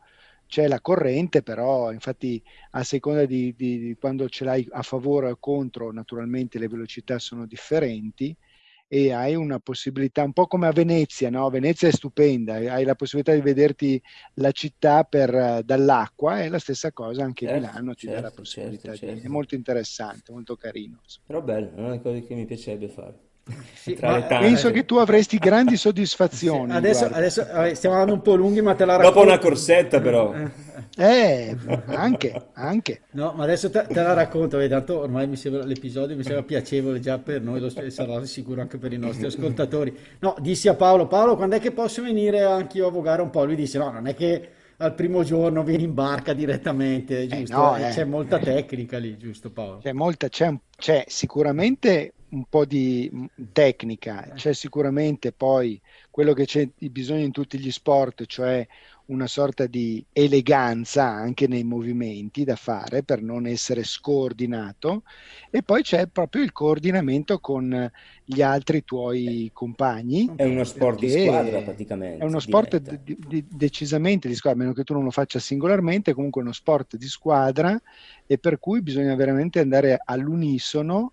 c'è 0.46 0.68
la 0.68 0.80
corrente, 0.82 1.42
però 1.42 1.90
infatti 1.92 2.42
a 2.72 2.84
seconda 2.84 3.24
di, 3.24 3.54
di- 3.56 3.78
di 3.78 3.96
quando 3.98 4.28
ce 4.28 4.44
l'hai 4.44 4.66
a 4.72 4.82
favore 4.82 5.30
o 5.30 5.36
contro, 5.38 5.90
naturalmente 5.90 6.58
le 6.58 6.68
velocità 6.68 7.18
sono 7.18 7.46
differenti 7.46 8.36
e 8.94 9.10
hai 9.10 9.34
una 9.34 9.58
possibilità, 9.58 10.22
un 10.22 10.34
po' 10.34 10.46
come 10.46 10.66
a 10.66 10.70
Venezia, 10.70 11.30
no? 11.30 11.48
Venezia 11.48 11.88
è 11.88 11.90
stupenda, 11.90 12.56
hai 12.56 12.84
la 12.84 12.94
possibilità 12.94 13.32
di 13.32 13.40
vederti 13.40 14.02
la 14.34 14.50
città 14.50 15.04
per, 15.04 15.34
eh, 15.34 15.62
dall'acqua 15.64 16.42
e 16.42 16.50
la 16.50 16.58
stessa 16.58 16.92
cosa 16.92 17.24
anche 17.24 17.46
Certo, 17.46 17.58
Milano 17.58 17.94
ti 17.94 18.04
dà 18.04 18.16
la 18.16 18.20
certo, 18.20 18.34
possibilità 18.34 18.88
certo, 18.90 19.06
di... 19.06 19.12
certo. 19.12 19.26
È 19.26 19.30
molto 19.30 19.54
interessante, 19.54 20.30
molto 20.30 20.56
carino. 20.56 21.00
Però 21.24 21.40
bello, 21.40 21.70
è 21.70 21.78
una 21.78 21.88
delle 21.88 22.02
cose 22.02 22.26
che 22.26 22.34
mi 22.34 22.44
piacerebbe 22.44 22.88
fare. 22.90 23.31
Sì, 23.74 23.94
Tra 23.94 24.10
ma- 24.10 24.16
le 24.18 24.26
tante. 24.28 24.46
Penso 24.46 24.70
che 24.70 24.84
tu 24.84 24.96
avresti 24.96 25.38
grandi 25.38 25.76
soddisfazioni. 25.76 26.70
Adesso, 26.72 27.00
guarda. 27.00 27.16
adesso 27.16 27.48
eh, 27.64 27.74
stiamo 27.74 27.96
andando 27.96 28.14
un 28.14 28.22
po' 28.22 28.36
lunghi, 28.36 28.62
ma 28.62 28.74
te 28.74 28.84
la 28.84 28.92
Dopo 28.92 29.06
racconto. 29.08 29.28
una 29.28 29.38
corsetta 29.38 30.00
però. 30.00 30.32
Eh, 30.96 31.56
anche, 31.86 32.48
anche. 32.52 33.00
No, 33.12 33.32
ma 33.36 33.42
adesso 33.44 33.70
te, 33.70 33.84
te 33.88 34.00
la 34.00 34.12
racconto, 34.12 34.56
vedi, 34.58 34.70
tanto 34.70 35.00
ormai 35.00 35.26
mi 35.26 35.36
sembra, 35.36 35.64
l'episodio 35.64 36.14
mi 36.16 36.22
sembra 36.22 36.42
piacevole 36.44 37.00
già 37.00 37.18
per 37.18 37.40
noi, 37.42 37.58
lo 37.60 37.68
sarà 37.70 38.24
sicuro 38.24 38.60
anche 38.60 38.78
per 38.78 38.92
i 38.92 38.98
nostri 38.98 39.26
ascoltatori. 39.26 39.96
No, 40.20 40.36
dissi 40.38 40.68
a 40.68 40.74
Paolo, 40.74 41.06
Paolo, 41.08 41.34
quando 41.36 41.56
è 41.56 41.60
che 41.60 41.72
posso 41.72 42.02
venire 42.02 42.42
anch'io 42.44 42.86
a 42.86 42.90
vogare 42.90 43.22
un 43.22 43.30
po'? 43.30 43.44
Lui 43.44 43.56
disse, 43.56 43.78
no, 43.78 43.90
non 43.90 44.06
è 44.06 44.14
che 44.14 44.48
al 44.76 44.94
primo 44.94 45.22
giorno 45.24 45.62
vieni 45.64 45.84
in 45.84 45.94
barca 45.94 46.32
direttamente, 46.32 47.26
giusto? 47.26 47.56
no, 47.56 47.76
Eh, 47.76 47.88
eh. 47.88 47.90
C'è 47.90 48.04
molta 48.04 48.38
tecnica 48.38 48.98
lì, 48.98 49.16
giusto 49.16 49.50
Paolo? 49.50 49.78
C'è 49.78 49.92
molta, 49.92 50.28
c'è, 50.28 50.52
c'è 50.76 51.04
sicuramente 51.08 52.12
un 52.32 52.44
po' 52.48 52.64
di 52.64 53.10
tecnica, 53.52 54.32
c'è 54.34 54.54
sicuramente 54.54 55.32
poi 55.32 55.80
quello 56.10 56.32
che 56.32 56.46
c'è 56.46 56.68
bisogno 56.90 57.24
in 57.24 57.30
tutti 57.30 57.58
gli 57.58 57.70
sport, 57.70 58.24
cioè 58.26 58.66
una 59.06 59.26
sorta 59.26 59.66
di 59.66 60.02
eleganza 60.12 61.04
anche 61.04 61.46
nei 61.46 61.64
movimenti 61.64 62.44
da 62.44 62.56
fare 62.56 63.02
per 63.02 63.20
non 63.20 63.46
essere 63.46 63.82
scordinato 63.82 65.02
e 65.50 65.62
poi 65.62 65.82
c'è 65.82 66.06
proprio 66.06 66.42
il 66.42 66.52
coordinamento 66.52 67.38
con 67.38 67.90
gli 68.24 68.40
altri 68.40 68.84
tuoi 68.84 69.50
compagni. 69.52 70.30
È 70.34 70.44
uno 70.44 70.64
sport 70.64 71.00
di 71.00 71.10
squadra 71.10 71.60
praticamente. 71.60 72.24
È 72.24 72.26
uno 72.26 72.40
sport 72.40 72.76
di, 72.76 73.18
di, 73.26 73.44
decisamente 73.46 74.28
di 74.28 74.34
squadra, 74.34 74.60
a 74.60 74.62
meno 74.62 74.74
che 74.74 74.84
tu 74.84 74.94
non 74.94 75.04
lo 75.04 75.10
faccia 75.10 75.38
singolarmente, 75.38 76.14
comunque 76.14 76.40
è 76.40 76.44
uno 76.44 76.54
sport 76.54 76.96
di 76.96 77.08
squadra 77.08 77.78
e 78.26 78.38
per 78.38 78.58
cui 78.58 78.80
bisogna 78.80 79.14
veramente 79.14 79.60
andare 79.60 80.00
all'unisono 80.02 81.12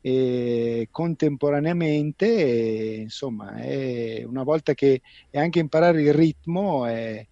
e 0.00 0.88
contemporaneamente 0.90 2.26
e, 2.26 2.94
insomma 3.00 3.56
è 3.56 4.22
una 4.24 4.42
volta 4.44 4.74
che 4.74 5.02
e 5.30 5.38
anche 5.38 5.58
imparare 5.58 6.02
il 6.02 6.14
ritmo 6.14 6.86
è, 6.86 7.26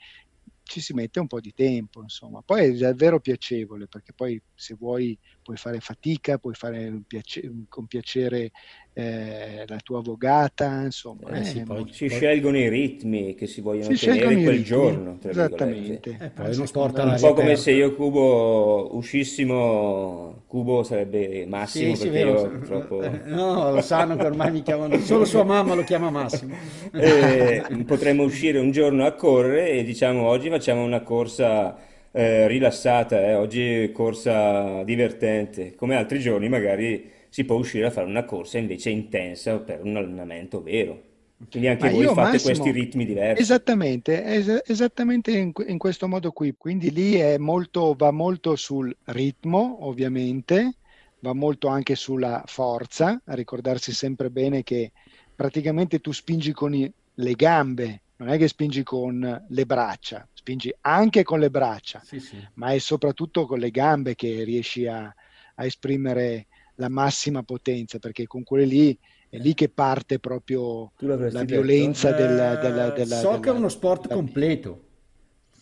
ci 0.62 0.80
si 0.80 0.92
mette 0.94 1.18
un 1.20 1.26
po' 1.26 1.40
di 1.40 1.52
tempo 1.54 2.02
insomma. 2.02 2.42
Poi 2.42 2.64
è 2.66 2.72
davvero 2.72 3.20
piacevole 3.20 3.86
perché 3.88 4.12
poi 4.12 4.40
se 4.54 4.74
vuoi 4.78 5.18
puoi 5.48 5.56
fare 5.56 5.80
fatica 5.80 6.36
puoi 6.36 6.52
fare 6.52 7.00
piace- 7.06 7.50
con 7.70 7.86
piacere 7.86 8.50
eh, 8.92 9.64
la 9.66 9.76
tua 9.82 10.00
vogata, 10.00 10.82
insomma. 10.82 11.30
Eh, 11.30 11.38
eh, 11.38 11.44
sì, 11.44 11.62
poi, 11.62 11.86
si 11.90 12.06
poi... 12.06 12.16
scelgono 12.16 12.58
i 12.58 12.68
ritmi 12.68 13.34
che 13.34 13.46
si 13.46 13.62
vogliono 13.62 13.94
si 13.94 14.06
tenere 14.06 14.24
quel 14.24 14.38
ritmi, 14.38 14.62
giorno. 14.64 15.18
Esattamente. 15.22 16.18
Eh, 16.20 16.30
poi 16.30 16.56
non 16.56 16.68
porta 16.70 17.04
un 17.04 17.16
po' 17.18 17.32
come 17.32 17.56
se 17.56 17.70
io 17.70 17.94
Cubo 17.94 18.94
uscissimo, 18.96 20.42
Cubo 20.48 20.82
sarebbe 20.82 21.46
Massimo 21.46 21.94
sì, 21.94 22.08
perché 22.08 22.18
sì, 22.18 22.26
io 22.26 22.50
purtroppo... 22.50 23.02
Eh, 23.02 23.20
no, 23.26 23.70
lo 23.70 23.80
sanno 23.80 24.16
che 24.16 24.26
ormai 24.26 24.50
mi 24.50 24.62
chiamano, 24.62 24.98
solo 25.00 25.24
sua 25.24 25.44
mamma 25.44 25.74
lo 25.74 25.84
chiama 25.84 26.10
Massimo. 26.10 26.56
Eh, 26.92 27.62
potremmo 27.86 28.24
uscire 28.24 28.58
un 28.58 28.70
giorno 28.72 29.06
a 29.06 29.12
correre 29.12 29.70
e 29.70 29.84
diciamo 29.84 30.26
oggi 30.26 30.50
facciamo 30.50 30.82
una 30.82 31.00
corsa... 31.00 31.86
Eh, 32.18 32.48
rilassata, 32.48 33.22
eh. 33.22 33.34
oggi 33.34 33.92
corsa 33.92 34.82
divertente, 34.82 35.76
come 35.76 35.94
altri 35.94 36.18
giorni 36.18 36.48
magari 36.48 37.08
si 37.28 37.44
può 37.44 37.54
uscire 37.54 37.86
a 37.86 37.90
fare 37.92 38.08
una 38.08 38.24
corsa 38.24 38.58
invece 38.58 38.90
intensa 38.90 39.60
per 39.60 39.84
un 39.84 39.96
allenamento 39.96 40.60
vero. 40.60 41.00
Quindi 41.48 41.68
anche 41.68 41.84
Ma 41.84 41.92
voi 41.92 42.06
fate 42.06 42.20
Massimo, 42.32 42.42
questi 42.42 42.70
ritmi 42.72 43.06
diversi. 43.06 43.40
Esattamente, 43.40 44.24
es- 44.24 44.62
esattamente 44.66 45.30
in, 45.30 45.52
in, 45.68 45.78
questo 45.78 46.08
modo 46.08 46.32
qui. 46.32 46.56
Quindi 46.58 46.90
lì 46.90 47.38
molto, 47.38 47.94
va 47.96 48.10
molto 48.10 48.56
sul 48.56 48.92
ritmo, 49.04 49.86
ovviamente, 49.86 50.74
va 51.20 51.32
molto 51.34 51.68
anche 51.68 51.94
sulla 51.94 52.42
forza, 52.46 53.22
a 53.26 53.34
ricordarsi 53.34 53.92
sempre 53.92 54.28
bene 54.28 54.64
che 54.64 54.90
praticamente 55.36 56.00
tu 56.00 56.10
spingi 56.10 56.50
con 56.50 56.72
le 56.72 57.32
gambe, 57.34 58.00
non 58.18 58.30
è 58.30 58.38
che 58.38 58.48
spingi 58.48 58.82
con 58.82 59.46
le 59.48 59.66
braccia, 59.66 60.26
spingi 60.32 60.74
anche 60.82 61.22
con 61.22 61.38
le 61.38 61.50
braccia, 61.50 62.00
sì, 62.04 62.18
sì. 62.18 62.36
ma 62.54 62.72
è 62.72 62.78
soprattutto 62.78 63.46
con 63.46 63.58
le 63.58 63.70
gambe 63.70 64.14
che 64.14 64.42
riesci 64.42 64.86
a, 64.86 65.02
a 65.04 65.64
esprimere 65.64 66.46
la 66.76 66.88
massima 66.88 67.42
potenza, 67.42 67.98
perché 67.98 68.26
con 68.26 68.42
quelle 68.42 68.64
lì 68.64 68.98
è 69.28 69.36
lì 69.36 69.54
che 69.54 69.68
parte 69.68 70.18
proprio 70.18 70.92
la 70.98 71.44
violenza 71.44 72.10
del, 72.10 72.58
della, 72.60 72.90
della, 72.90 73.16
So 73.16 73.28
della, 73.28 73.40
che 73.40 73.48
è 73.50 73.52
uno 73.52 73.68
sport 73.68 74.08
completo. 74.08 74.84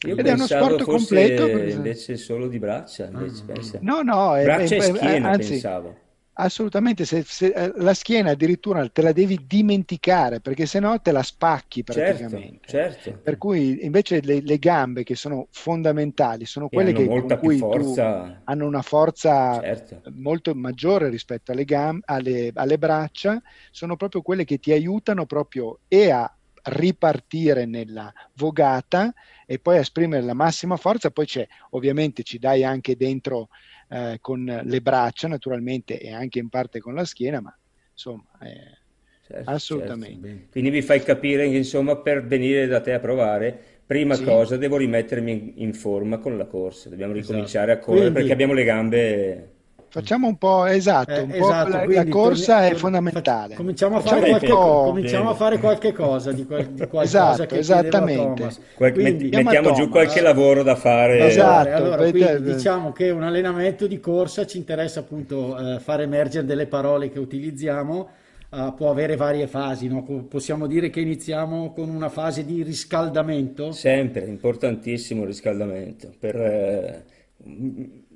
Io 0.07 0.17
Ed 0.17 0.27
è 0.27 0.33
uno 0.33 0.47
sport 0.47 0.83
completo 0.83 1.47
invece 1.47 2.17
solo 2.17 2.49
di 2.49 2.59
braccia, 2.59 3.07
invece, 3.07 3.77
ah, 3.77 3.81
no, 3.83 4.03
no, 4.03 4.33
braccia 4.33 4.77
è, 4.77 4.79
e 4.79 4.83
schiena 4.83 5.31
anzi, 5.31 5.49
pensavo. 5.51 5.97
Assolutamente, 6.39 7.07
se, 7.07 7.23
se, 7.23 7.47
eh, 7.47 7.73
la 7.77 7.95
schiena 7.95 8.33
addirittura 8.33 8.87
te 8.91 9.01
la 9.01 9.13
devi 9.13 9.45
dimenticare 9.47 10.41
perché 10.41 10.67
se 10.67 10.81
no 10.81 11.01
te 11.01 11.11
la 11.11 11.23
spacchi 11.23 11.83
certo, 11.83 12.03
praticamente. 12.03 12.69
Certo, 12.69 13.03
certo. 13.05 13.21
Per 13.23 13.39
cui 13.39 13.85
invece 13.87 14.21
le, 14.21 14.43
le, 14.43 14.59
gambe 14.59 15.03
che 15.03 15.15
sono 15.15 15.47
fondamentali 15.51 16.45
sono 16.45 16.69
quelle 16.69 16.93
che 16.93 17.07
con 17.07 17.39
cui 17.39 17.57
forza... 17.57 18.43
hanno 18.45 18.67
una 18.67 18.83
forza 18.83 19.61
certo. 19.63 20.03
molto 20.15 20.55
maggiore 20.55 21.09
rispetto 21.09 21.53
alle, 21.53 21.65
gambe, 21.65 22.03
alle, 22.05 22.51
alle 22.53 22.77
braccia, 22.77 23.41
sono 23.71 23.97
proprio 23.97 24.21
quelle 24.21 24.45
che 24.45 24.59
ti 24.59 24.73
aiutano 24.73 25.25
proprio 25.25 25.79
e 25.89 26.11
a 26.11 26.31
ripartire 26.65 27.65
nella 27.65 28.13
vogata 28.35 29.15
e 29.47 29.59
poi 29.59 29.79
a 29.79 29.81
esprimere 29.81 30.23
la 30.23 30.35
massima 30.35 30.77
forza, 30.77 31.11
poi 31.11 31.25
c'è 31.25 31.47
ovviamente 31.71 32.23
ci 32.25 32.39
dai 32.39 32.63
anche 32.63 32.95
dentro 32.95 33.49
eh, 33.89 34.19
con 34.21 34.45
le 34.65 34.81
braccia 34.81 35.29
naturalmente 35.29 35.99
e 36.01 36.13
anche 36.13 36.39
in 36.39 36.49
parte 36.49 36.81
con 36.81 36.95
la 36.95 37.05
schiena, 37.05 37.41
ma 37.41 37.57
insomma... 37.93 38.25
Eh, 38.43 38.79
certo, 39.27 39.51
assolutamente. 39.51 40.29
Certo. 40.29 40.47
Quindi 40.51 40.71
vi 40.71 40.83
fai 40.83 41.03
capire 41.03 41.49
che 41.49 41.57
insomma 41.57 41.97
per 41.97 42.25
venire 42.25 42.67
da 42.67 42.81
te 42.81 42.93
a 42.93 43.01
provare 43.01 43.59
prima 43.87 44.15
sì. 44.15 44.25
cosa 44.25 44.57
devo 44.57 44.77
rimettermi 44.77 45.33
in, 45.33 45.53
in, 45.57 45.75
forma 45.75 46.19
con 46.19 46.37
la 46.37 46.47
corsa, 46.47 46.89
dobbiamo 46.89 47.13
esatto. 47.13 47.29
ricominciare 47.29 47.73
esatto. 47.73 47.83
a 47.83 47.87
correre 47.87 48.05
Quindi, 48.05 48.19
perché 48.19 48.33
abbiamo 48.33 48.53
le 48.53 48.65
gambe 48.65 49.51
Facciamo 49.97 50.27
un 50.27 50.37
po' 50.37 50.67
esatto, 50.67 51.11
eh, 51.11 51.21
un 51.21 51.31
esatto, 51.31 51.71
po 51.71 51.77
la, 51.79 51.87
la, 51.87 52.07
corsa 52.07 52.59
torni, 52.59 52.71
è 52.71 52.75
fondamentale. 52.75 53.55
Cominciamo, 53.55 53.97
a 53.97 54.01
fare, 54.01 54.29
qualche, 54.29 54.49
cominciamo 54.49 55.31
a 55.31 55.35
fare 55.35 55.59
qualche 55.59 55.93
cosa 55.95 56.33
di, 56.33 56.45
quel, 56.45 56.69
di 56.69 56.87
esatto, 57.01 57.55
esattamente. 57.55 58.51
Quindi, 58.75 59.31
mettiamo 59.31 59.73
giù 59.73 59.89
qualche 59.89 60.21
lavoro 60.21 60.63
da 60.63 60.75
fare. 60.75 61.27
Esatto, 61.27 61.75
allora, 61.75 62.11
quindi, 62.11 62.43
diciamo 62.43 62.93
che 62.93 63.09
un 63.09 63.23
allenamento 63.23 63.87
di 63.87 63.99
corsa 63.99 64.45
ci 64.45 64.59
interessa 64.59 65.01
appunto 65.01 65.57
eh, 65.57 65.81
far 65.81 66.03
emergere 66.03 66.45
delle 66.45 66.67
parole 66.67 67.09
che 67.09 67.19
utilizziamo. 67.19 68.09
Uh, 68.49 68.75
può 68.75 68.91
avere 68.91 69.17
varie 69.17 69.49
fasi, 69.49 69.89
no? 69.89 70.05
possiamo 70.29 70.69
dire 70.69 70.89
che 70.89 71.01
iniziamo 71.01 71.73
con 71.73 71.89
una 71.89 72.09
fase 72.09 72.45
di 72.45 72.63
riscaldamento? 72.63 73.73
Sempre, 73.73 74.25
importantissimo 74.27 75.23
il 75.23 75.27
riscaldamento. 75.27 76.13
Per, 76.17 76.37
eh, 76.37 77.05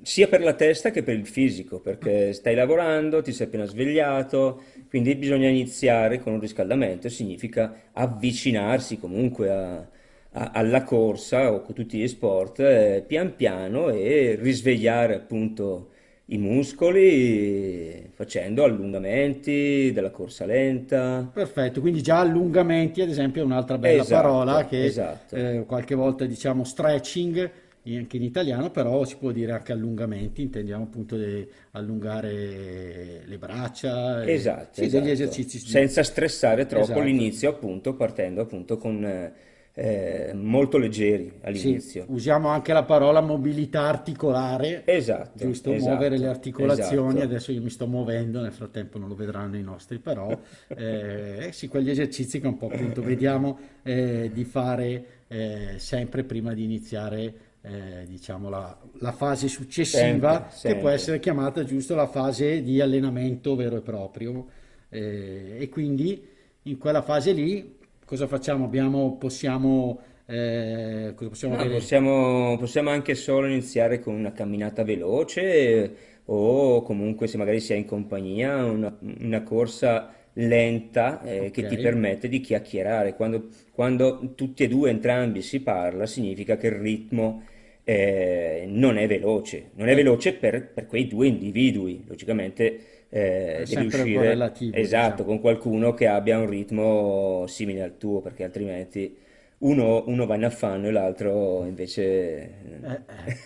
sia 0.03 0.27
per 0.27 0.41
la 0.41 0.53
testa 0.53 0.91
che 0.91 1.03
per 1.03 1.15
il 1.15 1.27
fisico, 1.27 1.79
perché 1.79 2.33
stai 2.33 2.55
lavorando, 2.55 3.21
ti 3.21 3.31
sei 3.31 3.47
appena 3.47 3.65
svegliato, 3.65 4.63
quindi 4.89 5.15
bisogna 5.15 5.47
iniziare 5.47 6.19
con 6.19 6.33
un 6.33 6.39
riscaldamento, 6.39 7.09
significa 7.09 7.89
avvicinarsi 7.93 8.99
comunque 8.99 9.49
a, 9.49 9.75
a, 9.77 10.51
alla 10.53 10.83
corsa 10.83 11.51
o 11.51 11.61
con 11.61 11.75
tutti 11.75 11.97
gli 11.97 12.07
sport 12.07 12.59
eh, 12.59 13.03
pian 13.05 13.35
piano 13.35 13.89
e 13.89 14.37
risvegliare 14.39 15.15
appunto 15.15 15.89
i 16.31 16.37
muscoli 16.37 18.09
facendo 18.13 18.63
allungamenti 18.63 19.91
della 19.93 20.11
corsa 20.11 20.45
lenta. 20.45 21.29
Perfetto, 21.31 21.81
quindi 21.81 22.01
già 22.01 22.19
allungamenti 22.19 23.01
ad 23.01 23.09
esempio 23.09 23.41
è 23.41 23.45
un'altra 23.45 23.77
bella 23.77 24.01
esatto, 24.01 24.21
parola 24.21 24.65
che 24.65 24.85
esatto. 24.85 25.35
eh, 25.35 25.63
qualche 25.67 25.93
volta 25.93 26.25
diciamo 26.25 26.63
stretching 26.63 27.51
anche 27.85 28.17
in 28.17 28.23
italiano, 28.23 28.69
però 28.69 29.03
si 29.05 29.17
può 29.17 29.31
dire 29.31 29.51
anche 29.51 29.71
allungamenti, 29.71 30.43
intendiamo 30.43 30.83
appunto 30.83 31.17
di 31.17 31.47
allungare 31.71 33.23
le 33.25 33.37
braccia, 33.37 34.25
esatto, 34.25 34.69
sì, 34.73 34.83
esatto. 34.85 35.03
degli 35.03 35.11
esercizi 35.11 35.59
senza 35.59 36.03
stressare 36.03 36.65
troppo 36.65 36.85
esatto. 36.85 37.01
l'inizio, 37.01 37.49
appunto 37.49 37.95
partendo 37.95 38.41
appunto 38.41 38.77
con 38.77 39.31
eh, 39.73 40.31
molto 40.33 40.77
leggeri 40.77 41.31
all'inizio. 41.41 42.03
Sì, 42.05 42.11
usiamo 42.11 42.49
anche 42.49 42.73
la 42.73 42.83
parola 42.83 43.21
mobilità 43.21 43.83
articolare, 43.83 44.83
esatto, 44.85 45.37
giusto 45.37 45.71
esatto, 45.71 45.89
muovere 45.89 46.17
le 46.17 46.27
articolazioni, 46.27 47.17
esatto. 47.17 47.23
adesso 47.23 47.51
io 47.51 47.61
mi 47.61 47.69
sto 47.69 47.87
muovendo, 47.87 48.41
nel 48.41 48.51
frattempo 48.51 48.97
non 48.97 49.07
lo 49.07 49.15
vedranno 49.15 49.57
i 49.57 49.63
nostri, 49.63 49.99
però 49.99 50.37
eh, 50.67 51.49
sì, 51.51 51.67
quegli 51.67 51.89
esercizi 51.89 52.39
che 52.39 52.47
un 52.47 52.57
po' 52.57 52.67
appunto 52.67 53.01
vediamo 53.01 53.57
eh, 53.83 54.29
di 54.33 54.43
fare 54.43 55.05
eh, 55.27 55.73
sempre 55.77 56.23
prima 56.23 56.53
di 56.53 56.63
iniziare 56.63 57.33
eh, 57.61 58.05
diciamo 58.07 58.49
la, 58.49 58.75
la, 58.99 59.11
fase 59.11 59.47
successiva 59.47 60.01
sempre, 60.01 60.45
sempre. 60.49 60.73
che 60.73 60.79
può 60.79 60.89
essere 60.89 61.19
chiamata 61.19 61.63
giusto 61.63 61.93
la 61.95 62.07
fase 62.07 62.63
di 62.63 62.81
allenamento 62.81 63.55
vero 63.55 63.77
e 63.77 63.81
proprio 63.81 64.47
eh, 64.89 65.57
e 65.59 65.69
quindi 65.69 66.27
in 66.63 66.77
quella 66.77 67.01
fase 67.01 67.31
lì 67.31 67.79
cosa 68.11 68.27
facciamo? 68.27 68.65
Abbiamo, 68.65 69.15
possiamo, 69.17 70.01
eh, 70.25 71.13
cosa 71.15 71.29
possiamo, 71.29 71.55
no, 71.55 71.69
possiamo, 71.69 72.57
possiamo, 72.59 72.89
anche 72.89 73.15
solo 73.15 73.47
iniziare 73.47 74.01
con 74.01 74.13
una 74.15 74.33
camminata 74.33 74.83
veloce 74.83 75.95
o 76.25 76.81
comunque 76.81 77.27
se 77.27 77.37
magari 77.37 77.61
si 77.61 77.71
è 77.71 77.77
in 77.77 77.85
compagnia 77.85 78.65
una, 78.65 78.93
una 78.99 79.43
corsa 79.43 80.13
lenta 80.33 81.21
eh, 81.23 81.37
okay. 81.37 81.51
che 81.51 81.67
ti 81.67 81.77
permette 81.77 82.27
di 82.27 82.41
chiacchierare. 82.41 83.15
Quando, 83.15 83.47
quando, 83.71 84.33
tutti 84.35 84.63
e 84.63 84.67
due, 84.67 84.89
entrambi 84.89 85.41
si 85.41 85.61
parla, 85.61 86.05
significa 86.05 86.57
che 86.57 86.67
il 86.67 86.73
ritmo 86.73 87.43
eh, 87.83 88.65
non 88.67 88.97
è 88.97 89.07
veloce, 89.07 89.71
non 89.75 89.87
è 89.87 89.95
veloce 89.95 90.33
per, 90.33 90.71
per 90.71 90.85
quei 90.85 91.07
due 91.07 91.27
individui, 91.27 92.03
logicamente 92.07 92.79
eh, 93.09 93.65
devi 93.67 93.85
uscire 93.87 94.31
esatto, 94.31 94.71
diciamo. 94.71 95.23
con 95.23 95.39
qualcuno 95.41 95.93
che 95.93 96.07
abbia 96.07 96.37
un 96.37 96.49
ritmo 96.49 97.45
simile 97.47 97.81
al 97.81 97.97
tuo, 97.97 98.21
perché 98.21 98.43
altrimenti 98.43 99.17
uno, 99.59 100.03
uno 100.07 100.25
va 100.25 100.35
in 100.35 100.45
affanno 100.45 100.87
e 100.87 100.91
l'altro 100.91 101.65
invece 101.65 102.53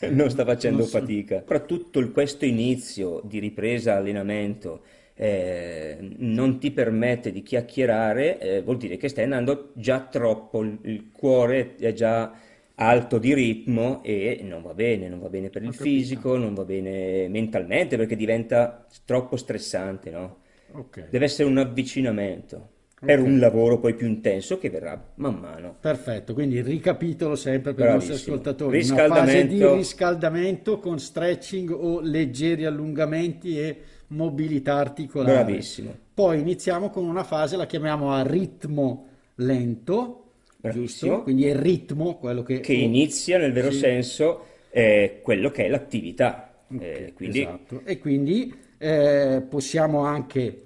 eh, 0.02 0.10
non 0.12 0.30
sta 0.30 0.46
facendo 0.46 0.80
non 0.80 0.88
so. 0.88 1.00
fatica. 1.00 1.40
Soprattutto 1.40 2.12
questo 2.12 2.46
inizio 2.46 3.22
di 3.24 3.40
ripresa 3.40 3.96
allenamento 3.96 4.82
eh, 5.16 5.98
non 6.18 6.60
ti 6.60 6.72
permette 6.72 7.32
di 7.32 7.42
chiacchierare, 7.42 8.40
eh, 8.40 8.62
vuol 8.62 8.78
dire 8.78 8.98
che 8.98 9.08
stai 9.08 9.24
andando 9.24 9.72
già 9.74 10.02
troppo, 10.02 10.62
il, 10.62 10.78
il 10.84 11.10
cuore 11.12 11.76
è 11.80 11.94
già 11.94 12.32
alto 12.76 13.18
di 13.18 13.34
ritmo 13.34 14.04
e 14.04 14.42
non 14.44 14.62
va 14.62 14.74
bene, 14.74 15.08
non 15.08 15.20
va 15.20 15.30
bene 15.30 15.50
per 15.50 15.64
il 15.64 15.74
fisico, 15.74 16.38
non 16.38 16.54
va 16.54 16.66
bene 16.66 17.28
mentalmente 17.28 17.98
perché 17.98 18.16
diventa 18.16 18.86
troppo 19.06 19.38
stressante, 19.38 20.10
no? 20.10 20.38
Ok. 20.72 21.10
Deve 21.10 21.26
essere 21.26 21.48
un 21.48 21.58
avvicinamento 21.58 22.70
per 23.00 23.22
un 23.22 23.40
lavoro 23.40 23.78
poi 23.78 23.94
più 23.94 24.08
intenso 24.08 24.58
che 24.58 24.70
verrà 24.70 25.12
man 25.16 25.36
mano. 25.36 25.76
Perfetto, 25.80 26.34
quindi 26.34 26.62
ricapitolo 26.62 27.36
sempre 27.36 27.74
per 27.74 27.88
i 27.88 27.92
nostri 27.92 28.10
Bravissimo. 28.10 28.36
ascoltatori, 28.36 28.78
una 28.78 29.08
fase 29.08 29.32
di 29.32 29.54
Riscaldamento. 29.54 29.76
riscaldamento 29.76 30.80
con 30.80 31.00
stretching 31.00 31.72
o 31.72 32.00
leggeri 32.02 32.66
allungamenti 32.66 33.60
e 33.60 33.78
mobilità 34.08 34.76
articolare. 34.76 35.44
Bravissimo. 35.44 35.96
Poi 36.14 36.40
iniziamo 36.40 36.90
con 36.90 37.06
una 37.06 37.24
fase, 37.24 37.58
la 37.58 37.66
chiamiamo 37.66 38.12
a 38.12 38.24
ritmo 38.24 39.08
lento, 39.36 40.25
Giusto? 40.72 41.24
Quindi 41.24 41.46
è 41.46 41.50
il 41.50 41.56
ritmo 41.56 42.18
quello 42.18 42.44
che... 42.44 42.60
Che 42.60 42.74
inizia 42.74 43.38
nel 43.38 43.52
vero 43.52 43.72
Sì. 43.72 43.78
senso 43.80 44.46
eh, 44.72 45.20
quello 45.24 45.52
che 45.52 45.66
è 45.66 45.70
l'attività. 45.70 46.50
Ok, 46.68 46.82
Eh, 46.82 47.14
quindi 47.14 47.40
esatto. 47.42 47.82
E 47.86 47.98
quindi 48.00 48.54
eh, 48.78 49.44
possiamo 49.48 50.00
anche 50.06 50.62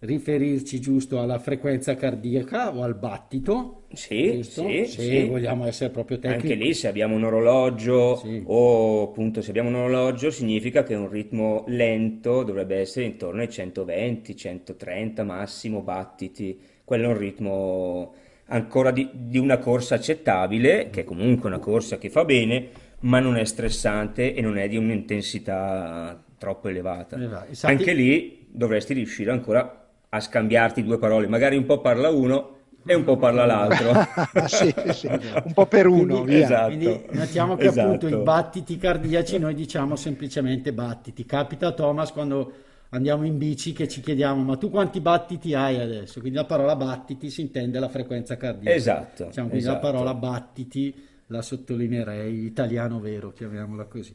riferirci 0.00 0.80
giusto 0.80 1.20
alla 1.20 1.38
frequenza 1.38 1.94
cardiaca 1.94 2.74
o 2.74 2.82
al 2.82 2.94
battito, 2.96 3.84
sì, 3.94 4.42
sì, 4.42 4.86
Se 4.86 5.02
sì. 5.02 5.24
vogliamo 5.28 5.66
essere 5.66 5.90
proprio 5.90 6.18
tecnici. 6.18 6.52
Anche 6.52 6.54
lì 6.54 6.74
se 6.74 6.88
abbiamo 6.88 7.14
un 7.14 7.24
orologio 7.24 8.16
Sì. 8.16 8.42
o 8.44 9.02
appunto 9.02 9.42
se 9.42 9.50
abbiamo 9.50 9.68
un 9.68 9.74
orologio 9.76 10.30
significa 10.30 10.82
che 10.82 10.94
un 10.94 11.08
ritmo 11.10 11.64
lento 11.68 12.42
dovrebbe 12.42 12.76
essere 12.78 13.04
intorno 13.06 13.42
ai 13.42 13.50
120, 13.50 14.34
130 14.34 15.24
massimo 15.24 15.82
battiti. 15.82 16.58
Quello 16.84 17.04
è 17.04 17.12
un 17.12 17.18
ritmo 17.18 18.14
ancora 18.52 18.90
di, 18.90 19.08
di 19.12 19.38
una 19.38 19.58
corsa 19.58 19.94
accettabile, 19.96 20.90
che 20.90 21.00
è 21.00 21.04
comunque 21.04 21.48
una 21.48 21.58
corsa 21.58 21.98
che 21.98 22.10
fa 22.10 22.24
bene, 22.24 22.68
ma 23.00 23.18
non 23.18 23.36
è 23.36 23.44
stressante 23.44 24.34
e 24.34 24.40
non 24.42 24.58
è 24.58 24.68
di 24.68 24.76
un'intensità 24.76 26.22
troppo 26.38 26.68
elevata. 26.68 27.16
Esatto. 27.48 27.66
Anche 27.66 27.92
lì 27.92 28.46
dovresti 28.50 28.94
riuscire 28.94 29.30
ancora 29.30 29.88
a 30.08 30.20
scambiarti 30.20 30.84
due 30.84 30.98
parole, 30.98 31.26
magari 31.26 31.56
un 31.56 31.64
po' 31.64 31.80
parla 31.80 32.10
uno 32.10 32.58
e 32.84 32.94
un 32.94 33.04
po' 33.04 33.16
parla 33.16 33.46
l'altro. 33.46 33.92
sì, 34.46 34.74
sì. 34.90 35.06
Un 35.08 35.52
po' 35.54 35.66
per 35.66 35.86
uno, 35.86 36.22
Quindi- 36.22 36.34
via. 36.34 36.44
Esatto. 36.44 36.66
Quindi 36.66 37.02
notiamo 37.12 37.56
che 37.56 37.68
appunto 37.68 38.06
Esatto. 38.06 38.20
i 38.20 38.24
battiti 38.24 38.76
cardiaci 38.76 39.38
noi 39.38 39.54
diciamo 39.54 39.96
semplicemente 39.96 40.72
battiti. 40.72 41.24
Capita 41.24 41.68
a 41.68 41.72
Thomas 41.72 42.12
quando 42.12 42.52
andiamo 42.94 43.24
in 43.24 43.38
bici 43.38 43.72
che 43.72 43.88
ci 43.88 44.00
chiediamo 44.00 44.42
ma 44.42 44.56
tu 44.56 44.70
quanti 44.70 45.00
battiti 45.00 45.54
hai 45.54 45.78
adesso? 45.78 46.20
Quindi 46.20 46.38
la 46.38 46.44
parola 46.44 46.76
battiti 46.76 47.30
si 47.30 47.40
intende 47.40 47.78
la 47.78 47.88
frequenza 47.88 48.36
cardiaca. 48.36 48.76
Esatto, 48.76 49.26
Diciamo, 49.26 49.48
quindi 49.48 49.66
la 49.66 49.72
esatto. 49.72 49.86
parola 49.90 50.14
battiti 50.14 50.94
la 51.28 51.40
sottolineerei, 51.40 52.44
italiano 52.44 53.00
vero, 53.00 53.32
chiamiamola 53.32 53.84
così. 53.84 54.14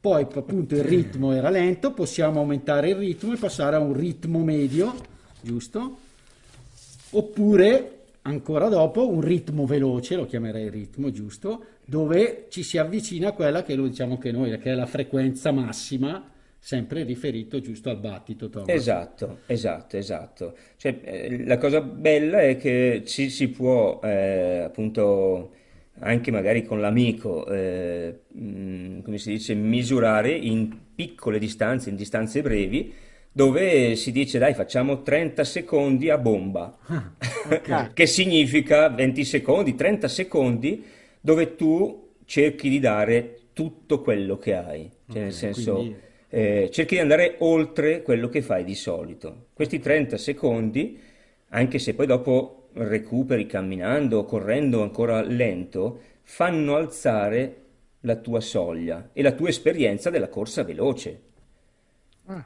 Poi 0.00 0.26
appunto 0.32 0.76
il 0.76 0.84
ritmo 0.84 1.32
era 1.32 1.50
lento, 1.50 1.92
possiamo 1.92 2.38
aumentare 2.38 2.90
il 2.90 2.96
ritmo 2.96 3.32
e 3.32 3.36
passare 3.36 3.74
a 3.76 3.80
un 3.80 3.94
ritmo 3.94 4.38
medio, 4.44 4.94
giusto? 5.40 5.98
Oppure 7.10 7.98
ancora 8.22 8.68
dopo 8.68 9.08
un 9.08 9.20
ritmo 9.20 9.66
veloce, 9.66 10.14
lo 10.14 10.26
chiamerei 10.26 10.70
ritmo, 10.70 11.10
giusto? 11.10 11.64
Dove 11.84 12.46
ci 12.48 12.62
si 12.62 12.78
avvicina 12.78 13.30
a 13.30 13.32
quella 13.32 13.64
che 13.64 13.74
lo 13.74 13.88
diciamo 13.88 14.16
che 14.18 14.30
noi, 14.30 14.56
che 14.58 14.70
è 14.70 14.74
la 14.74 14.86
frequenza 14.86 15.50
massima, 15.50 16.30
sempre 16.64 17.02
riferito 17.02 17.60
giusto 17.60 17.90
al 17.90 17.98
battito, 17.98 18.48
Thomas. 18.48 18.68
Esatto, 18.68 19.40
esatto, 19.46 19.96
esatto. 19.96 20.56
Cioè, 20.76 21.00
eh, 21.02 21.44
la 21.44 21.58
cosa 21.58 21.80
bella 21.80 22.40
è 22.42 22.56
che 22.56 23.02
ci 23.04 23.28
si 23.28 23.48
può 23.50 23.98
eh, 24.02 24.60
appunto 24.64 25.52
anche 25.98 26.30
magari 26.30 26.64
con 26.64 26.80
l'amico, 26.80 27.46
eh, 27.48 28.20
mh, 28.28 29.02
come 29.02 29.18
si 29.18 29.30
dice, 29.32 29.54
misurare 29.54 30.30
in 30.32 30.74
piccole 30.94 31.38
distanze, 31.38 31.90
in 31.90 31.96
distanze 31.96 32.40
brevi, 32.40 32.92
dove 33.32 33.96
si 33.96 34.12
dice 34.12 34.38
dai 34.38 34.54
facciamo 34.54 35.02
30 35.02 35.42
secondi 35.44 36.08
a 36.08 36.18
bomba, 36.18 36.78
ok. 37.48 37.90
che 37.92 38.06
significa 38.06 38.88
20 38.88 39.24
secondi, 39.24 39.74
30 39.74 40.08
secondi 40.08 40.84
dove 41.20 41.56
tu 41.56 42.10
cerchi 42.24 42.68
di 42.68 42.78
dare 42.78 43.38
tutto 43.52 44.00
quello 44.00 44.38
che 44.38 44.54
hai, 44.54 44.90
cioè 45.08 45.22
nel 45.22 45.32
Ok, 45.32 45.36
senso 45.36 45.74
quindi- 45.74 45.96
eh, 46.34 46.70
cerchi 46.72 46.94
di 46.94 47.00
andare 47.00 47.34
oltre 47.40 48.02
quello 48.02 48.28
che 48.30 48.40
fai 48.40 48.64
di 48.64 48.74
solito. 48.74 49.48
Questi 49.52 49.78
30 49.80 50.16
secondi, 50.16 50.98
anche 51.50 51.78
se 51.78 51.94
poi 51.94 52.06
dopo 52.06 52.68
recuperi 52.74 53.44
camminando 53.46 54.20
o 54.20 54.24
correndo 54.24 54.82
ancora 54.82 55.20
lento, 55.20 56.00
fanno 56.22 56.76
alzare 56.76 57.56
la 58.00 58.16
tua 58.16 58.40
soglia 58.40 59.10
e 59.12 59.20
la 59.22 59.32
tua 59.32 59.50
esperienza 59.50 60.08
della 60.08 60.28
corsa 60.28 60.64
veloce, 60.64 61.20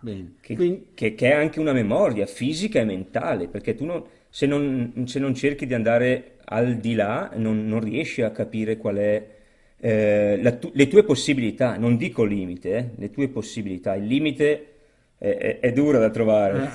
Bene. 0.01 0.35
che, 0.40 0.55
Quindi- 0.55 0.87
che- 0.94 1.14
che 1.14 1.31
è 1.31 1.35
anche 1.35 1.61
una 1.61 1.72
memoria 1.72 2.27
fisica 2.27 2.81
e 2.81 2.85
mentale, 2.85 3.46
perché 3.49 3.75
tu 3.75 3.85
non- 3.85 4.03
se, 4.29 4.46
non, 4.46 5.05
se 5.07 5.18
non 5.18 5.35
cerchi 5.35 5.66
di 5.66 5.75
andare 5.75 6.38
al 6.46 6.77
di 6.77 6.94
là, 6.94 7.31
non, 7.37 7.66
non 7.66 7.81
riesci 7.81 8.22
a 8.22 8.31
capire 8.31 8.77
qual 8.79 8.96
è 8.96 9.35
eh, 9.79 10.57
tu- 10.61 10.71
le 10.73 10.89
tue 10.89 11.05
possibilità, 11.05 11.77
non 11.77 11.97
dico 11.97 12.25
limite, 12.25 12.77
eh, 12.77 12.91
le 12.97 13.11
tue 13.11 13.29
possibilità. 13.29 13.95
Il 13.95 14.07
limite 14.07 14.67
è, 15.19 15.29
è- 15.37 15.59
è 15.61 15.73
duro 15.73 15.99
da 15.99 16.11
trovare. 16.11 16.71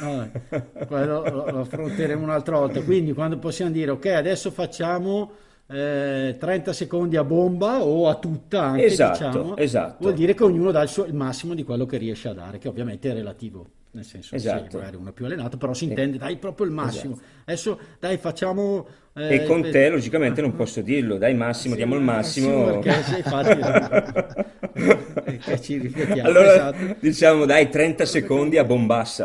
Eh, 0.49 0.85
quello 0.85 1.21
lo, 1.29 1.51
lo 1.51 1.59
affronteremo 1.61 2.23
un'altra 2.23 2.57
volta. 2.59 2.81
Quindi 2.81 3.13
quando 3.13 3.37
possiamo 3.37 3.71
dire 3.71 3.91
ok, 3.91 4.05
adesso 4.07 4.51
facciamo 4.51 5.31
eh, 5.67 6.35
30 6.37 6.73
secondi 6.73 7.15
a 7.15 7.23
bomba 7.23 7.81
o 7.83 8.07
a 8.09 8.15
tutta 8.15 8.61
anche, 8.63 8.85
Esatto, 8.85 9.25
diciamo, 9.27 9.57
esatto. 9.57 9.97
vuol 10.01 10.13
dire 10.13 10.33
che 10.33 10.43
ognuno 10.43 10.71
dà 10.71 10.81
il, 10.81 10.89
suo- 10.89 11.05
il 11.05 11.13
massimo 11.13 11.53
di 11.53 11.63
quello 11.63 11.85
che 11.85 11.97
riesce 11.97 12.27
a 12.29 12.33
dare, 12.33 12.57
che 12.57 12.67
ovviamente 12.67 13.09
è 13.09 13.13
relativo. 13.13 13.65
Nel 13.93 14.05
senso, 14.05 14.37
sì, 14.37 14.69
Esatto. 14.69 14.71
magari 14.71 14.95
uno 14.95 15.11
più 15.11 15.25
allenato, 15.25 15.57
però 15.57 15.73
si 15.73 15.83
intende, 15.85 16.17
dai 16.17 16.37
proprio 16.37 16.65
il 16.65 16.71
massimo. 16.71 17.19
Adesso, 17.43 17.79
dai, 17.99 18.17
facciamo... 18.17 18.87
eh, 19.13 19.21
E 19.25 19.41
con 19.41 19.59
per- 19.59 19.69
te, 19.69 19.89
logicamente, 19.89 20.41
non 20.41 20.53
posso 20.55 20.81
dirlo. 20.81 21.17
Dai, 21.17 21.33
Massimo, 21.33 21.73
Sì, 21.73 21.75
diamo 21.75 21.95
il 21.95 22.01
ma- 22.03 22.03
massimo. 22.03 22.51
sì, 22.51 22.61
perché 22.61 23.03
sì, 23.03 23.17
infatti, 23.17 23.61
che 25.43 25.61
ci 25.61 25.77
riflettiamo, 25.77 26.39
Allora, 26.39 26.43
esatto. 26.43 26.97
diciamo, 26.99 27.45
dai, 27.45 27.69
30 27.69 28.05
secondi 28.05 28.57
a 28.57 28.63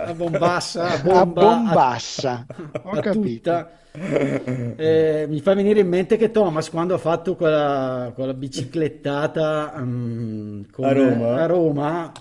A 0.09 0.13
bombassa. 0.13 0.15
bombassa, 0.15 0.93
a 0.93 0.99
A 1.09 1.27
bomba, 1.27 1.49
bombassa. 1.49 2.47
Ho 2.83 2.99
a 2.99 3.03
capito. 3.07 3.53
tutta. 3.55 3.71
Eh, 4.79 5.25
mi 5.29 5.41
fa 5.41 5.55
venire 5.55 5.81
in 5.81 5.89
mente 5.89 6.17
che 6.19 6.31
Thomas 6.31 6.69
quando 6.71 6.95
ha 6.95 6.99
fatto 6.99 7.35
quella, 7.35 8.13
quella 8.15 8.35
biciclettata 8.35 9.75
mm, 9.79 10.65
con- 10.71 10.91
A 10.91 10.93
Roma? 10.95 11.33
a 11.33 11.47
Roma, 11.47 12.13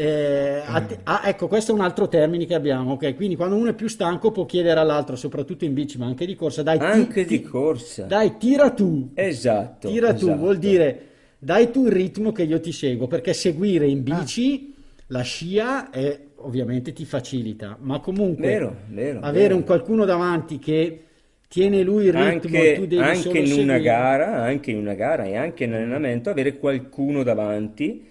eh, 0.00 0.62
ha- 0.64 0.86
ha- 1.02 1.22
ecco 1.24 1.48
questo 1.48 1.72
è 1.72 1.74
un 1.74 1.80
altro 1.80 2.06
termine 2.08 2.46
che 2.46 2.54
abbiamo 2.54 2.92
ok? 2.92 3.16
quindi 3.16 3.34
quando 3.34 3.56
uno 3.56 3.70
è 3.70 3.74
più 3.74 3.88
stanco 3.88 4.30
può 4.30 4.44
chiedere 4.46 4.78
all'altro 4.78 5.16
soprattutto 5.16 5.64
in 5.64 5.74
bici 5.74 5.98
ma 5.98 6.06
anche 6.06 6.24
di 6.24 6.36
corsa 6.36 6.62
dai, 6.62 6.78
ti- 6.78 6.84
Anche 6.84 7.24
di 7.24 7.40
ti- 7.40 7.42
corsa. 7.42 8.04
dai 8.04 8.36
tira 8.38 8.70
tu 8.70 9.10
Esatto. 9.14 9.88
tira 9.88 10.12
tu 10.14 10.26
esatto. 10.26 10.38
vuol 10.38 10.58
dire 10.58 11.00
dai 11.38 11.70
tu 11.72 11.86
il 11.86 11.92
ritmo 11.92 12.30
che 12.30 12.44
io 12.44 12.60
ti 12.60 12.70
seguo 12.70 13.08
perché 13.08 13.32
seguire 13.32 13.86
in 13.88 14.04
bici 14.04 14.72
la 15.08 15.22
scia 15.22 15.90
è, 15.90 16.16
ovviamente 16.36 16.92
ti 16.92 17.04
facilita 17.04 17.76
ma 17.80 17.98
comunque 17.98 18.46
Vero, 18.46 18.76
vero, 18.90 19.18
avere 19.18 19.42
vero. 19.48 19.56
un 19.56 19.64
qualcuno 19.64 20.04
davanti 20.04 20.60
che 20.60 21.02
tiene 21.48 21.82
lui 21.82 22.04
il 22.04 22.12
ritmo 22.12 22.56
e 22.58 22.74
tu 22.74 22.82
Anche, 22.82 22.86
devi 22.86 23.02
anche 23.02 23.16
solo 23.16 23.38
in 23.38 23.44
una 23.44 23.52
seguire. 23.54 23.80
gara, 23.82 24.42
anche 24.42 24.70
in 24.70 24.76
una 24.76 24.94
gara 24.94 25.24
e 25.24 25.34
anche 25.36 25.64
in 25.64 25.72
allenamento, 25.72 26.30
avere 26.30 26.56
qualcuno 26.58 27.22
davanti 27.24 28.04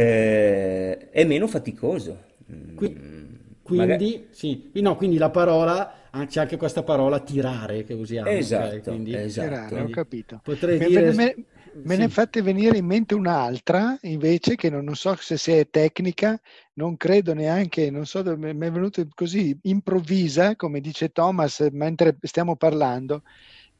eh, 0.00 1.10
è 1.10 1.24
meno 1.24 1.46
faticoso. 1.46 2.24
Mm, 2.52 2.76
Qui- 2.76 3.76
magari- 3.76 3.98
quindi 4.04 4.26
sì 4.30 4.70
no, 4.74 4.94
quindi 4.96 5.16
la 5.16 5.30
parola 5.30 6.10
ah, 6.10 6.26
c'è 6.26 6.40
anche 6.40 6.56
questa 6.56 6.82
parola 6.84 7.18
tirare 7.20 7.82
che 7.84 7.94
usiamo 7.94 8.28
ok? 8.30 8.36
Esatto, 8.36 8.90
Quindi- 8.90 9.14
esatto. 9.14 9.48
Tirare, 9.48 9.80
ho 9.82 9.88
capito. 9.88 10.40
potrei 10.44 10.78
Me, 10.78 10.86
dire 10.86 11.12
me- 11.12 11.34
me- 11.82 11.94
sì. 11.94 12.00
ne 12.00 12.08
fate 12.08 12.42
venire 12.42 12.76
in 12.78 12.84
mente 12.86 13.14
un'altra 13.14 13.98
invece 14.02 14.54
che 14.54 14.70
non, 14.70 14.84
non 14.84 14.94
so 14.94 15.16
se 15.18 15.36
sia 15.36 15.64
tecnica, 15.64 16.40
non 16.74 16.96
credo 16.96 17.34
neanche, 17.34 17.90
non 17.90 18.06
so, 18.06 18.22
mi 18.36 18.50
è 18.50 18.70
venuto 18.70 19.04
così 19.14 19.58
improvvisa, 19.62 20.54
come 20.56 20.80
dice 20.80 21.08
Thomas 21.10 21.66
mentre 21.72 22.16
stiamo 22.22 22.54
parlando, 22.56 23.22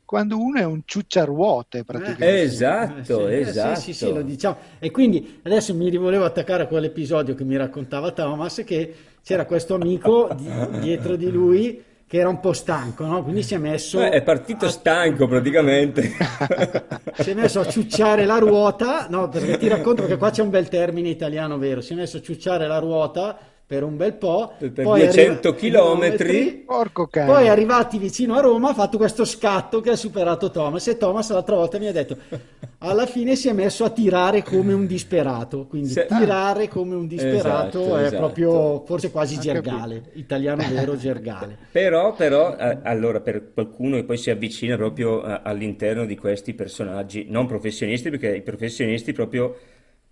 quando 0.06 0.38
uno 0.38 0.58
è 0.58 0.64
un 0.64 0.80
ciucciaruote 0.86 1.84
praticamente. 1.84 2.42
Esatto, 2.42 3.26
Eh, 3.28 3.32
sì, 3.32 3.34
eh, 3.34 3.48
esatto. 3.48 3.80
Sì, 3.80 3.92
sì, 3.92 4.06
sì, 4.06 4.12
lo 4.12 4.22
diciamo. 4.22 4.56
E 4.78 4.90
quindi 4.90 5.40
adesso 5.42 5.74
mi 5.74 5.90
rivolevo 5.90 6.24
attaccare 6.24 6.62
a 6.62 6.66
quell'episodio 6.66 7.34
che 7.34 7.44
mi 7.44 7.56
raccontava 7.56 8.12
Thomas, 8.12 8.62
che 8.64 8.94
c'era 9.22 9.44
questo 9.44 9.74
amico 9.74 10.30
di- 10.34 10.48
dietro 10.80 11.16
di 11.16 11.30
lui 11.30 11.82
che 12.06 12.18
era 12.18 12.28
un 12.28 12.38
po' 12.38 12.52
stanco, 12.52 13.04
no? 13.04 13.22
Quindi 13.24 13.42
si 13.42 13.54
è 13.54 13.58
messo, 13.58 13.98
Beh, 13.98 14.10
è 14.10 14.22
partito 14.22 14.68
stanco 14.68 15.26
praticamente. 15.26 16.02
si 17.18 17.30
è 17.30 17.34
messo 17.34 17.58
a 17.60 17.66
ciucciare 17.68 18.24
la 18.24 18.38
ruota, 18.38 19.08
no? 19.10 19.28
Perché 19.28 19.56
ti 19.58 19.66
racconto 19.66 20.06
che 20.06 20.16
qua 20.16 20.30
c'è 20.30 20.42
un 20.42 20.50
bel 20.50 20.68
termine 20.68 21.08
italiano 21.08 21.58
vero, 21.58 21.80
si 21.80 21.94
è 21.94 21.96
messo 21.96 22.18
a 22.18 22.22
ciucciare 22.22 22.68
la 22.68 22.78
ruota 22.78 23.36
per 23.66 23.82
un 23.82 23.96
bel 23.96 24.14
po', 24.14 24.52
per 24.58 24.70
poi 24.70 25.00
200 25.00 25.48
arriva- 25.48 25.54
chilometri. 25.56 26.62
Porco 26.64 27.06
cane. 27.08 27.26
poi 27.32 27.48
arrivati 27.48 27.98
vicino 27.98 28.34
a 28.36 28.40
Roma 28.40 28.70
ha 28.70 28.74
fatto 28.74 28.96
questo 28.96 29.24
scatto 29.24 29.80
che 29.80 29.90
ha 29.90 29.96
superato 29.96 30.50
Thomas 30.52 30.86
e 30.86 30.96
Thomas 30.96 31.30
l'altra 31.30 31.56
volta 31.56 31.76
mi 31.78 31.88
ha 31.88 31.92
detto 31.92 32.16
alla 32.78 33.06
fine 33.06 33.34
si 33.34 33.48
è 33.48 33.52
messo 33.52 33.82
a 33.84 33.90
tirare 33.90 34.44
come 34.44 34.72
un 34.72 34.86
disperato, 34.86 35.66
quindi 35.66 35.88
Se- 35.88 36.06
tirare 36.06 36.68
come 36.68 36.94
un 36.94 37.06
disperato 37.08 37.80
Esatto, 37.80 37.96
è 37.96 38.02
esatto. 38.02 38.16
proprio 38.18 38.84
forse 38.86 39.10
quasi 39.10 39.36
Ha 39.36 39.40
gergale, 39.40 40.02
italiano 40.14 40.62
vero 40.70 40.96
gergale. 40.96 41.58
Però, 41.72 42.14
però, 42.14 42.56
eh, 42.56 42.78
allora, 42.84 43.20
per 43.20 43.50
qualcuno 43.52 43.96
che 43.96 44.04
poi 44.04 44.16
si 44.16 44.30
avvicina 44.30 44.76
proprio 44.76 45.22
a- 45.22 45.40
all'interno 45.42 46.04
di 46.04 46.16
questi 46.16 46.54
personaggi, 46.54 47.26
non 47.28 47.46
professionisti, 47.46 48.10
perché 48.10 48.36
i 48.36 48.42
professionisti 48.42 49.12
proprio, 49.12 49.56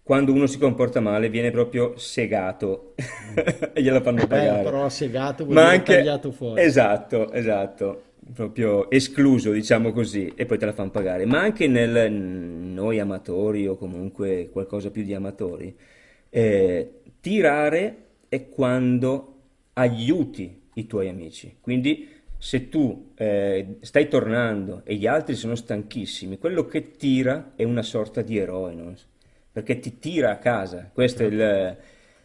quando 0.04 0.32
uno 0.32 0.46
si 0.46 0.58
comporta 0.58 1.00
male, 1.00 1.30
viene 1.30 1.50
proprio 1.50 1.96
segato 1.98 2.94
e 3.74 3.82
gliela 3.82 4.02
fanno 4.02 4.26
Beh, 4.26 4.26
pagare. 4.28 4.60
però 4.60 4.88
segato 4.88 5.44
vuol 5.44 5.60
Ma 5.60 5.62
dire 5.62 5.82
anche, 5.82 5.82
tagliato 5.82 6.32
fuori. 6.32 6.64
esatto, 6.64 7.32
esatto, 7.32 8.02
proprio 8.34 8.90
escluso, 8.90 9.52
diciamo 9.52 9.92
così, 9.92 10.32
e 10.36 10.46
poi 10.46 10.58
te 10.58 10.66
la 10.66 10.72
fanno 10.74 10.90
pagare. 10.90 11.26
Ma 11.26 11.40
anche 11.40 11.66
nel 11.68 12.12
noi 12.12 12.98
amatori 13.00 13.66
o 13.66 13.76
comunque 13.76 14.50
qualcosa 14.52 14.90
più 14.90 15.02
di 15.04 15.14
amatori, 15.14 15.76
eh, 16.30 17.00
tirare 17.20 17.96
è 18.28 18.48
quando 18.48 19.30
aiuti 19.74 20.62
i 20.74 20.86
tuoi 20.86 21.08
amici. 21.08 21.56
Quindi 21.60 22.08
se 22.38 22.68
tu 22.68 23.12
eh, 23.16 23.76
stai 23.80 24.08
tornando 24.08 24.82
e 24.84 24.96
gli 24.96 25.06
altri 25.06 25.34
sono 25.34 25.54
stanchissimi, 25.54 26.38
quello 26.38 26.66
che 26.66 26.92
tira 26.96 27.52
è 27.56 27.64
una 27.64 27.82
sorta 27.82 28.22
di 28.22 28.36
eroe, 28.38 28.74
no? 28.74 28.94
Perché 29.54 29.78
ti 29.78 30.00
tira 30.00 30.32
a 30.32 30.38
casa. 30.38 30.90
Questo 30.92 31.22
è 31.22 31.26
il... 31.26 31.76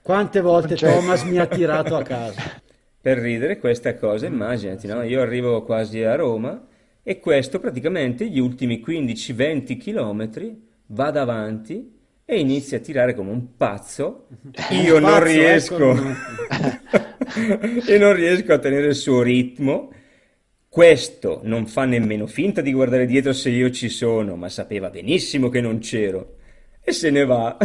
Quante 0.02 0.42
volte 0.42 0.70
Concetto. 0.70 0.94
Thomas 0.94 1.22
mi 1.26 1.38
ha 1.38 1.46
tirato 1.46 1.96
a 1.96 2.02
casa? 2.02 2.42
Per 3.00 3.20
ridere 3.20 3.60
questa 3.60 3.96
cosa, 3.96 4.26
immaginati, 4.26 4.88
no? 4.88 5.04
Io 5.04 5.22
arrivo 5.22 5.64
quasi 5.64 6.02
a 6.02 6.16
Roma 6.16 6.66
e 7.04 7.20
questo 7.20 7.60
praticamente 7.60 8.28
gli 8.28 8.40
ultimi 8.40 8.84
15-20 8.84 9.78
chilometri 9.78 10.68
va 10.88 11.12
davanti 11.12 11.98
e 12.26 12.40
inizia 12.40 12.78
a 12.78 12.82
tirare 12.82 13.14
come 13.14 13.30
un 13.30 13.56
pazzo. 13.56 14.26
Io 14.72 14.98
non 14.98 15.12
Pazzo, 15.12 15.24
riesco, 15.24 15.92
ecco. 15.92 16.02
e 17.88 17.98
non 18.00 18.14
riesco 18.14 18.54
a 18.54 18.58
tenere 18.58 18.88
il 18.88 18.96
suo 18.96 19.22
ritmo. 19.22 19.94
Questo 20.68 21.42
non 21.44 21.68
fa 21.68 21.86
nemmeno 21.86 22.26
finta 22.26 22.62
di 22.62 22.74
guardare 22.74 23.06
dietro 23.06 23.34
se 23.34 23.52
io 23.52 23.70
ci 23.70 23.90
sono, 23.90 24.36
ma 24.36 24.50
sapeva 24.50 24.90
benissimo 24.90 25.50
che 25.50 25.62
non 25.62 25.78
c'ero. 25.78 26.38
E 26.90 26.92
se 26.92 27.10
ne 27.12 27.24
va. 27.26 27.56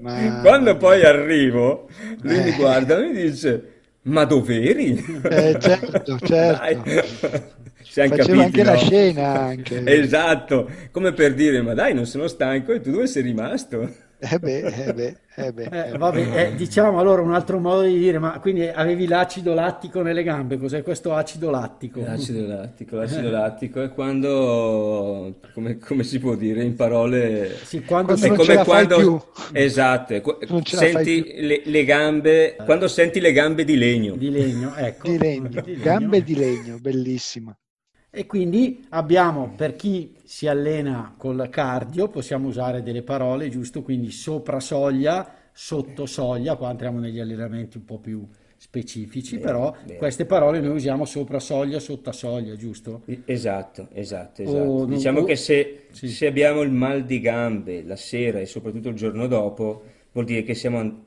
Ma- 0.00 0.40
Quando 0.42 0.76
poi 0.78 1.04
arrivo, 1.04 1.88
lui 2.22 2.38
mi 2.42 2.48
Eh. 2.48 2.56
guarda 2.56 2.98
e 2.98 3.08
mi 3.08 3.12
dice: 3.30 3.72
Ma 4.02 4.24
dov'eri? 4.24 5.04
Eh, 5.28 5.56
certo, 5.60 6.18
certo. 6.24 6.82
Dai. 6.82 7.02
Siamo 7.82 8.14
Faceva 8.16 8.42
capiti, 8.42 8.60
anche 8.60 8.64
la 8.64 8.72
no? 8.72 8.78
scena, 8.78 9.32
anche. 9.40 9.82
Esatto, 10.00 10.70
come 10.90 11.12
per 11.12 11.34
dire: 11.34 11.60
Ma 11.60 11.74
dai, 11.74 11.92
non 11.92 12.06
sono 12.06 12.26
stanco 12.26 12.72
e 12.72 12.80
tu 12.80 12.90
dove 12.90 13.06
sei 13.06 13.22
rimasto? 13.22 14.06
Eh 14.20 14.38
beh, 14.40 14.58
eh 14.66 14.92
beh, 14.92 15.16
eh 15.36 15.52
beh, 15.52 15.68
Eh, 15.70 15.96
vabbè, 15.96 16.54
diciamo 16.56 16.98
allora 16.98 17.22
un 17.22 17.32
altro 17.34 17.60
modo 17.60 17.82
di 17.82 17.96
dire, 17.98 18.18
ma 18.18 18.38
quindi 18.40 18.66
avevi 18.66 19.06
l'acido 19.06 19.54
lattico 19.54 20.02
nelle 20.02 20.24
gambe, 20.24 20.58
cos'è 20.58 20.82
questo 20.82 21.14
acido 21.14 21.50
lattico? 21.50 22.00
L'acido 22.00 22.46
lattico, 22.46 22.96
l'acido 22.96 23.30
lattico 23.30 23.82
è 23.82 23.90
quando, 23.92 25.34
come, 25.54 25.78
come 25.78 26.02
si 26.02 26.18
può 26.18 26.34
dire 26.34 26.64
in 26.64 26.74
parole, 26.74 27.58
Sì, 27.62 27.84
quando 27.84 28.14
Quando 28.14 28.14
è 28.14 28.16
si- 28.16 28.28
non 28.28 28.38
ce 28.44 28.52
la 28.54 28.64
fai 28.64 28.86
più. 28.86 29.20
esatto, 29.52 30.14
senti 30.64 31.22
più. 31.22 31.46
le, 31.46 31.62
le 31.64 31.84
gambe, 31.84 32.56
quando 32.64 32.88
senti 32.88 33.20
le 33.20 33.32
gambe 33.32 33.64
di 33.64 33.76
legno. 33.76 34.14
di 34.16 34.30
legno, 34.30 34.74
ecco, 34.74 35.08
Di 35.08 35.18
legno, 35.18 35.48
di 35.48 35.62
legno. 35.76 35.82
gambe 35.82 36.22
di 36.22 36.34
legno, 36.34 36.78
bellissimo. 36.78 37.56
E 38.10 38.26
quindi 38.26 38.86
abbiamo 38.90 39.52
per 39.54 39.74
chi 39.76 40.14
si 40.24 40.46
allena 40.48 41.14
col 41.16 41.48
cardio, 41.50 42.08
possiamo 42.08 42.48
usare 42.48 42.82
delle 42.82 43.02
parole, 43.02 43.48
giusto? 43.50 43.82
Quindi 43.82 44.10
sopra 44.10 44.60
soglia, 44.60 45.34
sotto 45.52 46.06
soglia, 46.06 46.56
qua 46.56 46.70
entriamo 46.70 46.98
negli 47.00 47.18
allenamenti 47.20 47.76
un 47.76 47.84
po' 47.84 47.98
più 47.98 48.26
specifici, 48.56 49.36
Bene, 49.36 49.42
però 49.42 49.74
bene. 49.84 49.98
queste 49.98 50.24
parole 50.26 50.60
noi 50.60 50.74
usiamo 50.74 51.04
sopra 51.04 51.38
soglia, 51.38 51.78
sotto 51.80 52.10
soglia, 52.12 52.56
giusto? 52.56 53.02
Esatto, 53.24 53.88
esatto, 53.92 54.42
O 54.42 54.50
esatto. 54.50 54.86
non- 54.86 54.88
Diciamo 54.88 55.20
o- 55.20 55.24
che 55.24 55.36
se, 55.36 55.86
sì. 55.90 56.08
se 56.08 56.26
abbiamo 56.26 56.60
il 56.62 56.70
mal 56.70 57.04
di 57.04 57.20
gambe 57.20 57.82
la 57.82 57.96
sera 57.96 58.38
e 58.40 58.46
soprattutto 58.46 58.88
il 58.90 58.94
giorno 58.96 59.26
dopo, 59.26 59.82
vuol 60.12 60.24
dire 60.26 60.42
che 60.42 60.54
siamo 60.54 60.78
an- 60.78 61.02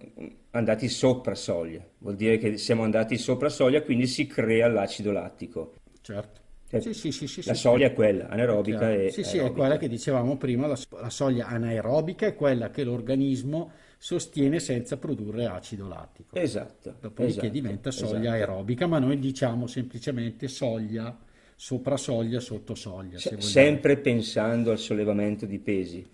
andati 0.52 0.88
sopra 0.90 1.36
soglia, 1.36 1.86
vuol 2.00 2.16
dire 2.16 2.38
che 2.40 2.58
siamo 2.58 2.84
andati 2.84 3.18
sopra 3.18 3.50
soglia, 3.50 3.84
quindi 3.84 4.08
si 4.08 4.26
crea 4.26 4.68
l'acido 4.68 5.12
lattico. 5.12 5.74
Certo. 6.04 6.41
Cioè, 6.72 6.80
Sì, 6.80 7.12
sì, 7.12 7.28
sì, 7.28 7.42
La 7.48 7.54
soglia 7.54 7.88
è 7.88 7.94
quella, 7.94 8.30
anaerobica 8.30 8.94
e 8.94 9.12
Sì, 9.12 9.24
sì, 9.24 9.38
è 9.38 9.52
quella 9.52 9.78
che 9.78 9.90
dicevamo 9.90 10.38
prima, 10.38 10.68
la, 10.68 10.78
la 11.02 11.10
soglia 11.10 11.48
anaerobica 11.48 12.28
è 12.28 12.34
quella 12.34 12.70
che 12.70 12.84
l'organismo 12.86 13.72
sostiene 13.98 14.60
senza 14.60 14.98
produrre 14.98 15.46
acido 15.48 15.88
lattico. 15.88 16.38
Esatto, 16.38 16.96
Dopodiché 17.02 17.28
esatto, 17.28 17.48
diventa 17.50 17.92
soglia 17.92 18.14
esatto. 18.14 18.30
aerobica, 18.32 18.88
ma 18.88 19.00
noi 19.00 19.20
diciamo 19.20 19.68
semplicemente 19.68 20.48
soglia, 20.48 21.18
sopra 21.56 21.98
soglia, 21.98 22.40
sotto 22.40 22.74
soglia. 22.74 23.18
Se- 23.20 23.42
sempre 23.42 23.98
pensando 23.98 24.72
al 24.72 24.80
sollevamento 24.80 25.46
di 25.46 25.60
pesi. 25.60 26.08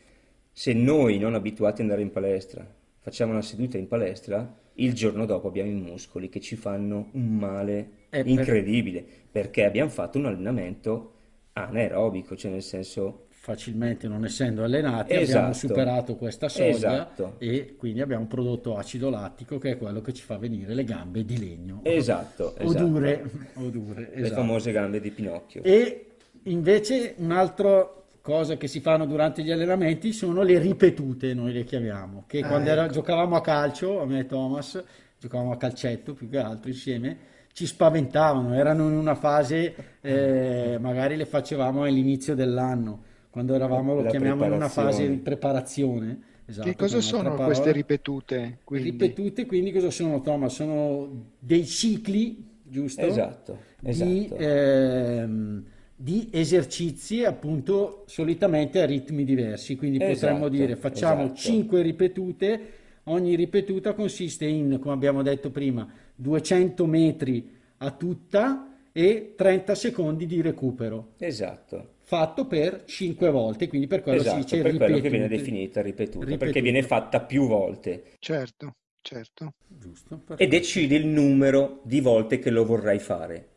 Se 0.51 0.73
noi 0.73 1.19
non 1.19 1.35
abituati 1.35 1.81
ad 1.81 1.81
andare 1.81 2.01
in 2.01 2.11
palestra 2.11 2.67
facciamo 3.07 3.31
una 3.31 3.41
seduta 3.41 3.77
in 3.77 3.87
palestra, 3.87 4.53
il 4.73 4.93
giorno 4.93 5.25
dopo 5.25 5.47
abbiamo 5.47 5.69
i 5.69 5.73
muscoli 5.75 6.27
che 6.27 6.41
ci 6.41 6.57
fanno 6.57 7.07
un 7.13 7.37
male 7.37 7.89
Eh, 8.09 8.23
per- 8.23 8.27
incredibile 8.27 9.05
perché 9.31 9.65
abbiamo 9.65 9.89
fatto 9.89 10.17
un 10.17 10.25
allenamento 10.27 11.13
anaerobico, 11.53 12.35
cioè 12.35 12.51
nel 12.51 12.63
senso 12.63 13.23
Facilmente 13.47 14.09
non 14.09 14.25
essendo 14.25 14.63
allenati 14.63 15.13
abbiamo 15.13 15.49
Esatto. 15.51 15.53
superato 15.67 16.15
questa 16.17 16.49
soglia 16.49 16.69
Esatto. 16.69 17.35
e 17.37 17.75
quindi 17.77 18.01
abbiamo 18.01 18.25
prodotto 18.25 18.75
acido 18.75 19.09
lattico 19.09 19.57
che 19.57 19.71
è 19.71 19.77
quello 19.77 20.01
che 20.01 20.11
ci 20.11 20.21
fa 20.23 20.37
venire 20.37 20.73
le 20.73 20.83
gambe 20.83 21.23
di 21.23 21.39
legno. 21.39 21.79
esatto, 21.83 22.55
O 22.59 22.63
esatto. 22.65 22.85
dure, 22.85 23.23
o 23.53 23.69
dure, 23.69 24.11
le 24.13 24.21
esatto. 24.25 24.41
famose 24.41 24.71
gambe 24.73 24.99
di 24.99 25.11
Pinocchio. 25.11 25.63
E 25.63 26.07
invece 26.43 27.13
un'altra 27.19 27.89
cosa 28.21 28.57
che 28.57 28.67
si 28.67 28.81
fanno 28.81 29.05
durante 29.05 29.41
gli 29.43 29.51
allenamenti 29.51 30.11
sono 30.11 30.41
le 30.41 30.59
ripetute, 30.59 31.33
noi 31.33 31.53
le 31.53 31.63
chiamiamo, 31.63 32.25
che 32.27 32.39
Ah, 32.41 32.47
quando 32.47 32.69
era- 32.69 32.83
ecco. 32.83 32.93
giocavamo 32.95 33.37
a 33.37 33.41
calcio, 33.41 34.01
a 34.01 34.05
me 34.05 34.19
e 34.19 34.25
Thomas, 34.25 34.83
giocavamo 35.17 35.51
a 35.53 35.57
calcetto 35.57 36.13
più 36.13 36.27
che 36.29 36.37
altro 36.37 36.67
insieme, 36.69 37.17
ci 37.57 37.65
spaventavano, 37.65 38.53
erano 38.53 38.87
in 38.87 38.93
una 38.93 39.15
fase, 39.15 39.73
eh, 40.01 40.77
magari 40.79 41.15
le 41.15 41.25
facevamo 41.25 41.85
all'inizio 41.85 42.35
dell'anno, 42.35 43.01
quando 43.31 43.55
eravamo, 43.55 43.95
lo 43.95 44.01
La 44.03 44.09
chiamiamo 44.11 44.45
in 44.45 44.51
una 44.51 44.69
fase 44.69 45.09
di 45.09 45.15
preparazione. 45.17 46.19
Esatto, 46.45 46.69
Che 46.69 46.75
cosa 46.75 47.01
sono 47.01 47.29
parola. 47.29 47.45
queste 47.45 47.71
ripetute? 47.71 48.59
Quindi? 48.63 48.91
Ripetute, 48.91 49.47
quindi 49.47 49.71
cosa 49.71 49.89
sono, 49.89 50.21
Thomas? 50.21 50.53
Sono 50.53 51.09
dei 51.39 51.65
cicli, 51.65 52.45
giusto? 52.61 53.01
Esatto, 53.01 53.57
di, 53.79 53.89
esatto. 53.89 54.35
ehm, 54.37 55.63
di 55.95 56.29
esercizi 56.31 57.23
appunto 57.23 58.03
solitamente 58.05 58.83
a 58.83 58.85
ritmi 58.85 59.23
diversi. 59.23 59.75
Quindi 59.75 59.97
potremmo 59.97 60.45
Esatto, 60.45 60.49
dire 60.49 60.75
facciamo 60.75 61.23
esatto. 61.23 61.39
5 61.39 61.81
ripetute, 61.81 62.61
ogni 63.05 63.35
ripetuta 63.35 63.93
consiste 63.95 64.45
in, 64.45 64.77
come 64.79 64.93
abbiamo 64.93 65.23
detto 65.23 65.49
prima, 65.49 65.87
200 66.17 66.85
metri 66.85 67.55
a 67.77 67.91
tutta 67.91 68.81
e 68.91 69.33
30 69.35 69.75
secondi 69.75 70.25
di 70.25 70.41
recupero. 70.41 71.13
Esatto. 71.19 71.95
Fatto 72.01 72.47
per 72.47 72.85
5 72.85 73.29
volte, 73.29 73.67
quindi 73.67 73.87
per 73.87 74.01
quello 74.01 74.23
si 74.23 74.35
Esatto, 74.35 74.35
dice 74.37 74.59
per 74.59 74.75
quello 74.75 74.99
che 74.99 75.09
viene 75.09 75.27
ripetute. 75.27 75.27
definita 75.27 75.81
ripetuta, 75.81 76.25
Ripetuta. 76.25 76.37
perché 76.37 76.61
viene 76.61 76.83
fatta 76.83 77.21
più 77.21 77.47
volte 77.47 78.03
Certo, 78.19 78.75
certo. 79.01 79.53
Giusto, 79.69 80.23
e 80.35 80.47
decidi 80.47 80.95
il 80.95 81.07
numero 81.07 81.81
di 81.83 81.99
volte 82.01 82.39
che 82.39 82.49
lo 82.49 82.65
vorrai 82.65 82.99
fare, 82.99 83.47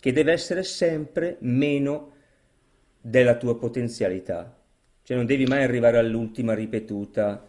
che 0.00 0.12
deve 0.12 0.32
essere 0.32 0.62
sempre 0.64 1.36
meno 1.40 2.12
della 3.00 3.36
tua 3.36 3.56
potenzialità. 3.58 4.60
Cioè 5.02 5.16
non 5.16 5.26
devi 5.26 5.46
mai 5.46 5.62
arrivare 5.62 5.98
all'ultima 5.98 6.54
ripetuta 6.54 7.48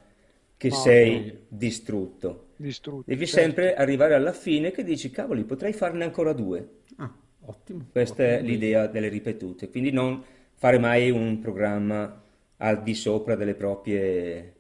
che 0.56 0.70
No, 0.70 0.76
sei 0.76 1.26
no. 1.26 1.40
distrutto. 1.48 2.47
Distrutti. 2.58 3.10
Devi 3.10 3.26
certo. 3.26 3.42
sempre 3.42 3.76
arrivare 3.76 4.14
alla 4.16 4.34
fine 4.34 4.72
che 4.72 4.84
dici, 4.84 5.10
cavoli, 5.10 5.44
potrei 5.44 5.74
farne 5.74 6.04
ancora 6.04 6.34
due. 6.34 6.68
Ah, 6.98 7.14
ottimo. 7.46 7.86
Questa 7.92 8.24
è 8.24 8.34
ottimo. 8.36 8.50
l'idea 8.50 8.88
delle 8.88 9.08
ripetute, 9.08 9.70
quindi 9.70 9.92
non 9.92 10.24
fare 10.54 10.80
mai 10.80 11.10
un 11.12 11.40
programma 11.40 12.22
al 12.58 12.82
di 12.82 12.96
sopra 12.96 13.36
delle 13.36 13.54
proprie 13.54 14.54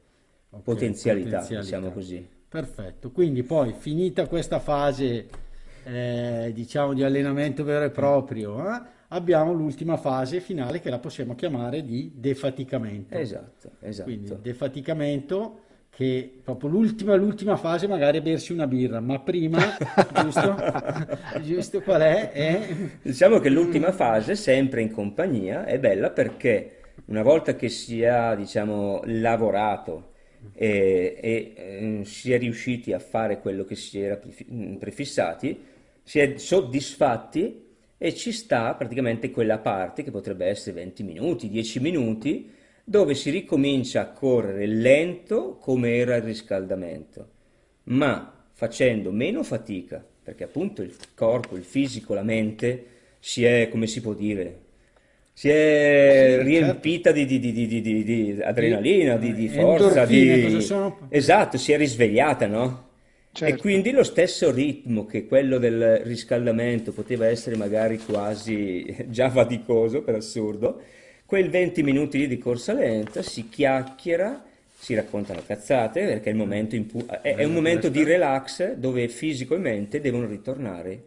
Ok, 0.49 0.61
potenzialità, 0.61 1.39
potenzialità. 1.39 1.61
diciamo 1.63 1.91
così. 1.91 2.27
Perfetto, 2.47 3.11
quindi 3.11 3.43
poi 3.43 3.73
finita 3.77 4.27
questa 4.27 4.59
fase 4.59 5.27
eh, 5.83 6.51
diciamo 6.53 6.93
di 6.93 7.03
allenamento 7.03 7.63
vero 7.63 7.85
e 7.85 7.89
proprio, 7.89 8.59
eh, 8.73 8.81
abbiamo 9.09 9.51
l'ultima 9.53 9.97
fase 9.97 10.39
finale 10.39 10.79
che 10.79 10.89
la 10.89 10.99
possiamo 10.99 11.35
chiamare 11.35 11.83
di 11.83 12.11
defaticamento. 12.15 13.15
Esatto, 13.17 13.71
esatto. 13.81 14.09
Quindi 14.09 14.33
defaticamento 14.41 15.61
che 15.97 16.31
proprio 16.43 16.69
l'ultima, 16.69 17.15
l'ultima 17.15 17.55
fase 17.57 17.87
magari 17.87 18.19
è 18.19 18.21
bersi 18.21 18.53
una 18.53 18.67
birra, 18.67 18.99
ma 18.99 19.19
prima, 19.19 19.57
giusto? 20.21 20.55
giusto 21.41 21.81
qual 21.81 22.01
è? 22.01 22.29
è? 22.29 22.67
Diciamo 23.01 23.39
che 23.39 23.49
l'ultima 23.49 23.91
fase, 23.91 24.35
sempre 24.35 24.83
in 24.83 24.91
compagnia, 24.91 25.65
è 25.65 25.79
bella 25.79 26.11
perché 26.11 26.81
una 27.05 27.23
volta 27.23 27.55
che 27.55 27.69
si 27.69 28.05
ha, 28.05 28.35
diciamo, 28.35 29.01
lavorato 29.05 30.11
e, 30.53 31.17
e 31.19 31.53
eh, 31.55 32.05
si 32.05 32.31
è 32.31 32.37
riusciti 32.37 32.93
a 32.93 32.99
fare 32.99 33.39
quello 33.39 33.63
che 33.63 33.73
si 33.73 33.99
era 33.99 34.19
prefissati, 34.77 35.59
si 36.03 36.19
è 36.19 36.37
soddisfatti 36.37 37.65
e 37.97 38.13
ci 38.13 38.31
sta 38.33 38.75
praticamente 38.75 39.31
quella 39.31 39.57
parte 39.57 40.03
che 40.03 40.11
potrebbe 40.11 40.45
essere 40.45 40.75
20 40.75 41.01
minuti, 41.01 41.49
10 41.49 41.79
minuti, 41.79 42.51
dove 42.89 43.15
si 43.15 43.31
ricomincia 43.31 43.99
a 43.99 44.11
correre 44.11 44.65
lento 44.65 45.57
come 45.57 45.97
era 45.97 46.15
il 46.15 46.21
riscaldamento, 46.21 47.27
ma 47.83 48.45
facendo 48.53 49.11
meno 49.11 49.43
fatica, 49.43 50.01
perché 50.23 50.45
appunto 50.45 50.81
il 50.83 50.95
corpo, 51.13 51.57
il 51.57 51.65
fisico, 51.65 52.13
la 52.13 52.23
mente 52.23 52.85
si 53.19 53.43
è, 53.43 53.67
come 53.69 53.87
si 53.87 53.99
può 53.99 54.13
dire, 54.13 54.59
si 55.33 55.49
è 55.49 56.37
sì, 56.39 56.45
riempita 56.45 57.13
certo. 57.13 57.27
di, 57.27 57.39
di, 57.39 57.67
di, 57.67 58.03
di, 58.03 58.39
adrenalina, 58.41 59.17
di, 59.17 59.49
forza, 59.49 60.05
di... 60.05 60.65
Esatto, 61.09 61.57
si 61.57 61.73
è 61.73 61.77
risvegliata, 61.77 62.47
no? 62.47 62.87
Certo. 63.33 63.53
E 63.53 63.57
quindi 63.59 63.91
lo 63.91 64.03
stesso 64.03 64.49
ritmo 64.49 65.05
che 65.05 65.27
quello 65.27 65.57
del 65.57 65.97
riscaldamento 66.05 66.93
poteva 66.93 67.27
essere 67.27 67.57
magari 67.57 67.97
quasi 67.97 68.95
già 69.09 69.29
faticoso, 69.29 70.03
per 70.03 70.15
assurdo, 70.15 70.81
quei 71.27 71.49
20 71.49 71.83
minuti 71.83 72.17
lì 72.19 72.27
di 72.27 72.37
corsa 72.37 72.71
lenta 72.71 73.21
si 73.21 73.49
chiacchiera, 73.49 74.43
si 74.73 74.95
raccontano 74.95 75.43
cazzate, 75.45 76.05
perché 76.05 76.29
è, 76.29 76.31
il 76.31 76.37
momento 76.37 76.81
pu- 76.83 77.05
è, 77.05 77.35
è 77.35 77.43
un 77.43 77.53
momento 77.53 77.89
di 77.89 78.03
relax 78.03 78.73
dove 78.75 79.09
fisico 79.09 79.53
e 79.53 79.57
mente 79.57 79.99
devono 79.99 80.25
ritornare 80.25 81.03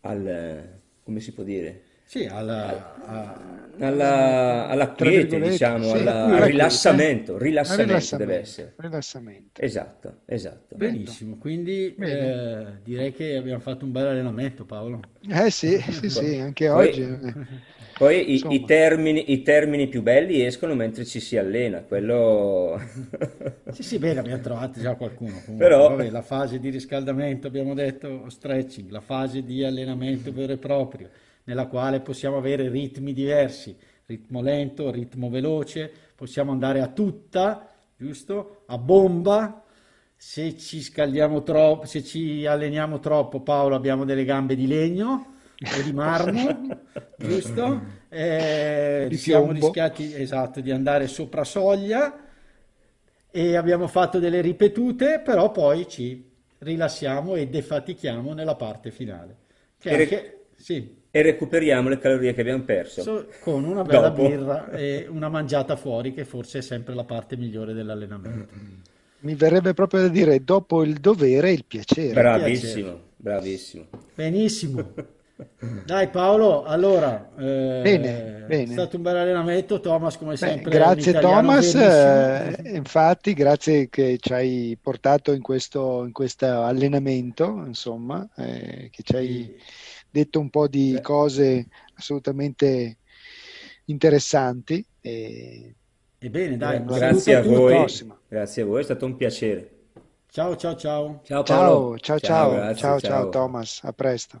al, 0.00 0.64
come 1.04 1.20
si 1.20 1.32
può 1.32 1.42
dire, 1.44 1.82
sì, 2.06 2.24
alla, 2.24 2.94
a, 3.04 3.38
alla, 3.80 4.68
alla 4.68 4.88
quiete, 4.92 5.38
diciamo, 5.38 5.84
sì, 5.84 5.98
alla, 5.98 6.24
al 6.24 6.42
rilassamento, 6.44 7.36
rilassamento, 7.36 7.92
rilassamento 7.92 8.16
deve 8.16 8.40
essere. 8.40 8.72
Rilassamento. 8.76 9.60
Esatto, 9.60 10.14
esatto. 10.24 10.76
Benissimo, 10.76 11.36
quindi 11.36 11.94
eh, 11.94 12.64
direi 12.82 13.12
che 13.12 13.36
abbiamo 13.36 13.60
fatto 13.60 13.84
un 13.84 13.92
bel 13.92 14.06
allenamento 14.06 14.64
Paolo. 14.64 15.02
Eh 15.28 15.50
sì, 15.50 15.78
sì, 15.78 16.08
sì, 16.08 16.36
anche 16.36 16.68
poi, 16.68 16.88
oggi. 16.88 17.02
Poi 17.02 17.76
i, 18.06 18.42
i, 18.48 18.64
termini, 18.64 19.32
i, 19.32 19.42
termini, 19.42 19.88
più 19.88 20.02
belli 20.02 20.44
escono 20.44 20.74
mentre 20.74 21.04
ci 21.04 21.18
si 21.18 21.36
allena, 21.36 21.80
quello... 21.80 22.80
sì, 23.72 23.82
sì, 23.82 23.98
bene, 23.98 24.20
abbiamo 24.20 24.40
trovato 24.40 24.80
già 24.80 24.94
qualcuno. 24.94 25.40
Comunque, 25.44 25.66
Però... 25.66 25.88
Vabbè, 25.88 26.10
la 26.10 26.22
fase 26.22 26.60
di 26.60 26.70
riscaldamento, 26.70 27.48
abbiamo 27.48 27.74
detto, 27.74 28.28
stretching, 28.28 28.90
la 28.90 29.00
fase 29.00 29.42
di 29.42 29.64
allenamento 29.64 30.32
vero 30.32 30.52
e 30.52 30.58
proprio 30.58 31.08
nella 31.44 31.66
quale 31.66 32.00
possiamo 32.00 32.36
avere 32.36 32.68
ritmi 32.68 33.12
diversi, 33.12 33.76
ritmo 34.06 34.42
lento, 34.42 34.90
ritmo 34.90 35.28
veloce, 35.28 35.90
possiamo 36.14 36.52
andare 36.52 36.80
a 36.80 36.88
tutta, 36.88 37.68
giusto? 37.96 38.62
A 38.66 38.78
bomba. 38.78 39.64
Se 40.20 40.56
ci 40.56 40.82
scaldiamo 40.82 41.42
troppo, 41.42 41.86
se 41.86 42.02
ci 42.02 42.44
alleniamo 42.44 42.98
troppo, 42.98 43.40
Paolo, 43.40 43.76
abbiamo 43.76 44.04
delle 44.04 44.24
gambe 44.24 44.56
di 44.56 44.66
legno 44.66 45.36
o 45.60 45.82
di 45.82 45.92
marmo, 45.92 46.80
giusto? 47.16 47.82
Eh, 48.08 49.06
di 49.08 49.16
siamo 49.16 49.52
rischiati 49.52 50.14
esatto, 50.14 50.60
di 50.60 50.70
andare 50.70 51.06
sopra 51.08 51.44
soglia 51.44 52.26
e 53.30 53.56
abbiamo 53.56 53.86
fatto 53.86 54.18
delle 54.18 54.40
ripetute, 54.40 55.20
però 55.20 55.50
poi 55.50 55.88
ci 55.88 56.24
rilassiamo 56.58 57.34
e 57.34 57.48
defatichiamo 57.48 58.32
nella 58.32 58.54
parte 58.56 58.90
finale. 58.90 59.36
Che 59.78 59.90
anche, 59.90 60.44
sì 60.56 60.96
e 61.10 61.22
recuperiamo 61.22 61.88
le 61.88 61.98
calorie 61.98 62.34
che 62.34 62.42
abbiamo 62.42 62.62
perso. 62.64 63.02
So, 63.02 63.26
con 63.40 63.64
una 63.64 63.82
bella 63.82 64.10
Dopo. 64.10 64.28
birra 64.28 64.70
e 64.70 65.06
una 65.08 65.28
mangiata 65.28 65.76
fuori, 65.76 66.12
che 66.12 66.24
forse 66.24 66.58
è 66.58 66.62
sempre 66.62 66.94
la 66.94 67.04
parte 67.04 67.36
migliore 67.36 67.72
dell'allenamento. 67.72 68.54
Mi 69.20 69.34
verrebbe 69.34 69.74
proprio 69.74 70.02
da 70.02 70.08
dire 70.08 70.44
dopo 70.44 70.84
il 70.84 70.94
dovere 71.00 71.50
il 71.50 71.64
piacere. 71.66 72.12
Bravissimo, 72.12 72.46
il 72.46 72.82
piacere. 72.82 73.00
bravissimo. 73.16 73.86
Benissimo. 74.14 74.92
Dai 75.84 76.08
Paolo, 76.08 76.64
allora 76.64 77.30
eh, 77.36 77.80
bene, 77.82 78.44
bene. 78.46 78.62
è 78.64 78.66
stato 78.66 78.96
un 78.96 79.02
bel 79.02 79.16
allenamento, 79.16 79.80
Thomas 79.80 80.18
come 80.18 80.36
sempre. 80.36 80.70
Beh, 80.70 80.76
grazie 80.76 81.18
Thomas, 81.18 81.74
eh, 81.74 82.60
infatti 82.74 83.34
grazie 83.34 83.88
che 83.88 84.18
ci 84.20 84.32
hai 84.32 84.78
portato 84.80 85.32
in 85.32 85.42
questo 85.42 86.04
in 86.04 86.12
allenamento, 86.42 87.62
insomma, 87.66 88.28
eh, 88.36 88.88
che 88.90 89.02
ci 89.02 89.16
hai... 89.16 89.56
Detto 90.10 90.40
un 90.40 90.48
po' 90.48 90.68
di 90.68 90.98
cose 91.02 91.66
assolutamente 91.94 92.96
interessanti. 93.84 94.84
E... 95.00 95.74
Ebbene, 96.18 96.56
dai, 96.56 96.82
grazie 96.82 97.36
a 97.36 97.42
voi. 97.42 97.84
Grazie 98.26 98.62
a 98.62 98.64
voi, 98.64 98.80
è 98.80 98.84
stato 98.84 99.04
un 99.04 99.16
piacere. 99.16 99.70
Ciao, 100.30 100.56
ciao, 100.56 100.76
ciao. 100.76 101.20
Ciao, 101.24 101.42
Paolo. 101.42 101.98
ciao, 101.98 102.18
ciao, 102.18 102.18
ciao, 102.18 102.50
grazie, 102.54 102.74
ciao, 102.76 103.00
ciao, 103.00 103.10
ciao, 103.10 103.28
Thomas, 103.28 103.80
a 103.82 103.92
presto. 103.92 104.40